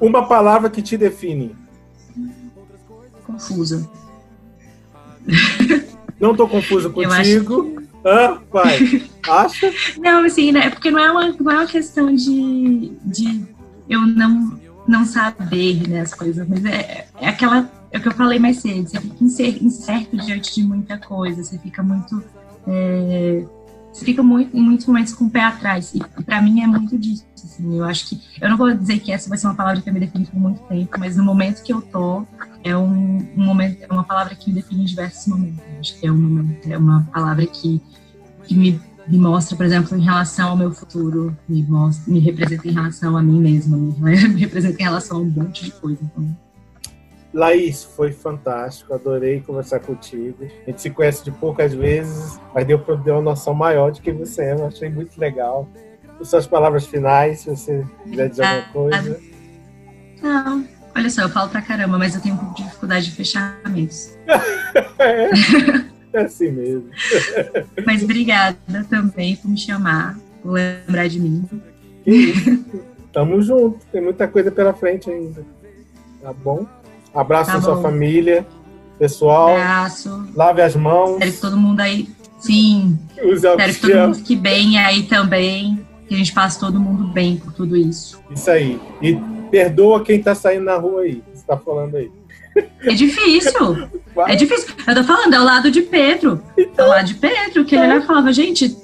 Uma 0.00 0.26
palavra 0.26 0.70
que 0.70 0.82
te 0.82 0.96
define. 0.96 1.56
Confusa. 3.24 3.88
Não 6.20 6.34
tô 6.34 6.48
confuso 6.48 6.90
contigo. 6.92 7.82
Hã? 8.04 8.40
Vai. 8.50 8.78
Acha? 9.28 9.72
Não, 9.98 10.24
assim, 10.24 10.52
né? 10.52 10.70
Porque 10.70 10.90
não 10.90 10.98
é 10.98 11.10
uma, 11.10 11.32
não 11.32 11.52
é 11.52 11.54
uma 11.56 11.66
questão 11.66 12.14
de, 12.14 12.92
de 13.04 13.44
eu 13.88 14.00
não, 14.00 14.60
não 14.86 15.04
saber 15.04 15.88
né, 15.88 16.00
as 16.00 16.12
coisas, 16.12 16.46
mas 16.48 16.64
é, 16.64 17.06
é 17.20 17.28
aquela. 17.28 17.70
É 17.92 17.98
o 17.98 18.00
que 18.00 18.08
eu 18.08 18.12
falei 18.12 18.38
mais 18.38 18.58
cedo. 18.58 18.88
Você 18.88 19.00
fica 19.00 19.24
incer- 19.24 19.62
incerto 19.62 20.16
diante 20.16 20.54
de 20.54 20.64
muita 20.64 20.96
coisa, 20.98 21.44
você 21.44 21.58
fica 21.58 21.82
muito. 21.82 22.22
é, 22.66 23.44
você 23.92 24.06
fica 24.06 24.22
muito, 24.22 24.56
muitos 24.56 24.86
momentos 24.86 25.12
com 25.12 25.26
o 25.26 25.30
pé 25.30 25.42
atrás. 25.44 25.92
E 25.94 26.00
para 26.22 26.40
mim 26.40 26.62
é 26.62 26.66
muito 26.66 26.98
disso. 26.98 27.26
Assim, 27.36 27.76
eu 27.76 27.84
acho 27.84 28.08
que. 28.08 28.20
Eu 28.40 28.48
não 28.48 28.56
vou 28.56 28.72
dizer 28.74 28.98
que 29.00 29.12
essa 29.12 29.28
vai 29.28 29.36
ser 29.36 29.46
uma 29.46 29.54
palavra 29.54 29.80
que 29.80 29.84
vai 29.84 29.94
me 29.94 30.00
definir 30.00 30.26
por 30.26 30.40
muito 30.40 30.62
tempo, 30.62 30.98
mas 30.98 31.16
no 31.16 31.24
momento 31.24 31.62
que 31.62 31.72
eu 31.72 31.82
tô, 31.82 32.24
é 32.64 32.74
um, 32.74 33.18
um 33.36 33.44
momento, 33.44 33.82
é 33.82 33.92
uma 33.92 34.04
palavra 34.04 34.34
que 34.34 34.48
me 34.48 34.54
define 34.54 34.82
em 34.82 34.86
diversos 34.86 35.26
momentos. 35.26 35.58
Eu 35.70 35.80
Acho 35.80 36.00
que 36.00 36.06
é 36.06 36.12
um 36.12 36.56
é 36.66 36.78
uma 36.78 37.02
palavra 37.12 37.44
que, 37.44 37.82
que 38.46 38.54
me, 38.54 38.80
me 39.06 39.18
mostra, 39.18 39.54
por 39.56 39.66
exemplo, 39.66 39.98
em 39.98 40.00
relação 40.00 40.50
ao 40.50 40.56
meu 40.56 40.72
futuro, 40.72 41.36
me 41.46 41.62
mostra, 41.64 42.10
me 42.10 42.20
representa 42.20 42.66
em 42.66 42.72
relação 42.72 43.16
a 43.18 43.22
mim 43.22 43.40
mesma, 43.40 43.76
me, 43.76 43.92
me 44.00 44.40
representa 44.40 44.80
em 44.80 44.84
relação 44.84 45.18
a 45.18 45.20
um 45.20 45.28
monte 45.28 45.64
de 45.64 45.72
coisa. 45.72 45.98
Então, 46.02 46.34
Laís, 47.32 47.82
foi 47.82 48.12
fantástico. 48.12 48.92
Adorei 48.92 49.40
conversar 49.40 49.80
contigo. 49.80 50.44
A 50.66 50.70
gente 50.70 50.82
se 50.82 50.90
conhece 50.90 51.24
de 51.24 51.30
poucas 51.30 51.72
vezes, 51.72 52.38
mas 52.54 52.66
deu 52.66 52.78
para 52.78 52.96
ter 52.98 53.10
uma 53.10 53.22
noção 53.22 53.54
maior 53.54 53.90
de 53.90 54.00
quem 54.02 54.14
você 54.14 54.42
é. 54.42 54.52
Eu 54.52 54.66
achei 54.66 54.90
muito 54.90 55.18
legal. 55.18 55.68
As 56.20 56.28
suas 56.28 56.46
palavras 56.46 56.86
finais, 56.86 57.40
se 57.40 57.50
você 57.50 57.84
quiser 58.04 58.28
dizer 58.28 58.44
alguma 58.44 58.72
coisa. 58.72 59.20
não, 60.22 60.68
olha 60.94 61.10
só, 61.10 61.22
eu 61.22 61.28
falo 61.30 61.48
pra 61.50 61.62
caramba, 61.62 61.98
mas 61.98 62.14
eu 62.14 62.20
tenho 62.20 62.34
um 62.34 62.38
pouco 62.38 62.54
de 62.54 62.64
dificuldade 62.64 63.06
de 63.06 63.12
fechamentos. 63.12 64.16
É, 64.98 65.30
é 66.12 66.22
assim 66.22 66.50
mesmo. 66.50 66.90
Mas 67.84 68.02
obrigada 68.02 68.56
também 68.88 69.34
por 69.36 69.50
me 69.50 69.58
chamar, 69.58 70.16
por 70.42 70.52
lembrar 70.52 71.08
de 71.08 71.18
mim. 71.18 71.44
Tamo 73.12 73.42
junto. 73.42 73.84
Tem 73.90 74.00
muita 74.00 74.28
coisa 74.28 74.50
pela 74.50 74.72
frente 74.72 75.10
ainda. 75.10 75.44
Tá 76.20 76.32
bom? 76.32 76.66
Abraço 77.14 77.50
Tá 77.52 77.58
à 77.58 77.62
sua 77.62 77.80
família. 77.80 78.46
Pessoal, 78.98 79.50
Abraço. 79.56 80.28
lave 80.34 80.62
as 80.62 80.76
mãos. 80.76 81.14
Espero 81.14 81.32
que 81.32 81.40
todo 81.40 81.56
mundo 81.56 81.80
aí. 81.80 82.08
Sim, 82.38 82.98
Use 83.24 83.46
espero 83.46 83.74
que 83.74 83.80
todo 83.80 83.94
mundo 83.98 84.14
fique 84.16 84.36
bem 84.36 84.78
aí 84.78 85.04
também. 85.04 85.84
Que 86.08 86.14
a 86.14 86.18
gente 86.18 86.32
passe 86.32 86.58
todo 86.58 86.78
mundo 86.78 87.08
bem 87.08 87.36
por 87.36 87.52
tudo 87.52 87.76
isso. 87.76 88.20
Isso 88.30 88.50
aí. 88.50 88.80
E 89.00 89.16
perdoa 89.50 90.02
quem 90.02 90.22
tá 90.22 90.34
saindo 90.34 90.64
na 90.64 90.76
rua 90.76 91.02
aí. 91.02 91.22
Você 91.32 91.44
tá 91.46 91.56
falando 91.56 91.96
aí. 91.96 92.10
É 92.82 92.92
difícil. 92.92 93.88
Vai. 94.14 94.32
É 94.32 94.36
difícil. 94.36 94.74
Eu 94.86 94.94
tô 94.94 95.04
falando, 95.04 95.34
é 95.34 95.40
o 95.40 95.44
lado 95.44 95.70
de 95.70 95.82
Pedro. 95.82 96.42
É 96.76 96.82
o 96.82 96.88
lado 96.88 97.06
de 97.06 97.14
Pedro, 97.14 97.64
que 97.64 97.74
ele 97.74 97.84
olhava 97.84 98.04
e 98.04 98.06
falava, 98.06 98.32
gente. 98.32 98.76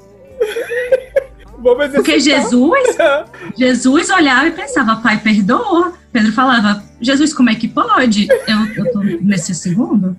Porque 1.94 2.20
Jesus, 2.20 2.96
Jesus 3.56 4.10
olhava 4.10 4.46
e 4.46 4.52
pensava, 4.52 4.96
pai, 4.96 5.18
perdoa. 5.18 5.92
Pedro 6.12 6.32
falava, 6.32 6.82
Jesus, 7.00 7.34
como 7.34 7.50
é 7.50 7.54
que 7.54 7.68
pode? 7.68 8.28
Eu, 8.46 8.84
eu 8.84 8.92
tô 8.92 9.00
nesse 9.00 9.54
segundo? 9.54 10.16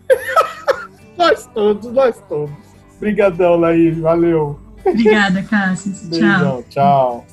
nós 1.18 1.48
todos, 1.54 1.92
nós 1.92 2.16
todos. 2.28 2.52
Obrigadão, 2.98 3.56
Laís. 3.56 3.98
Valeu. 3.98 4.60
Obrigada, 4.86 5.42
Cássio. 5.44 5.94
Tchau. 5.94 6.10
Beijão, 6.10 6.64
tchau. 6.70 7.26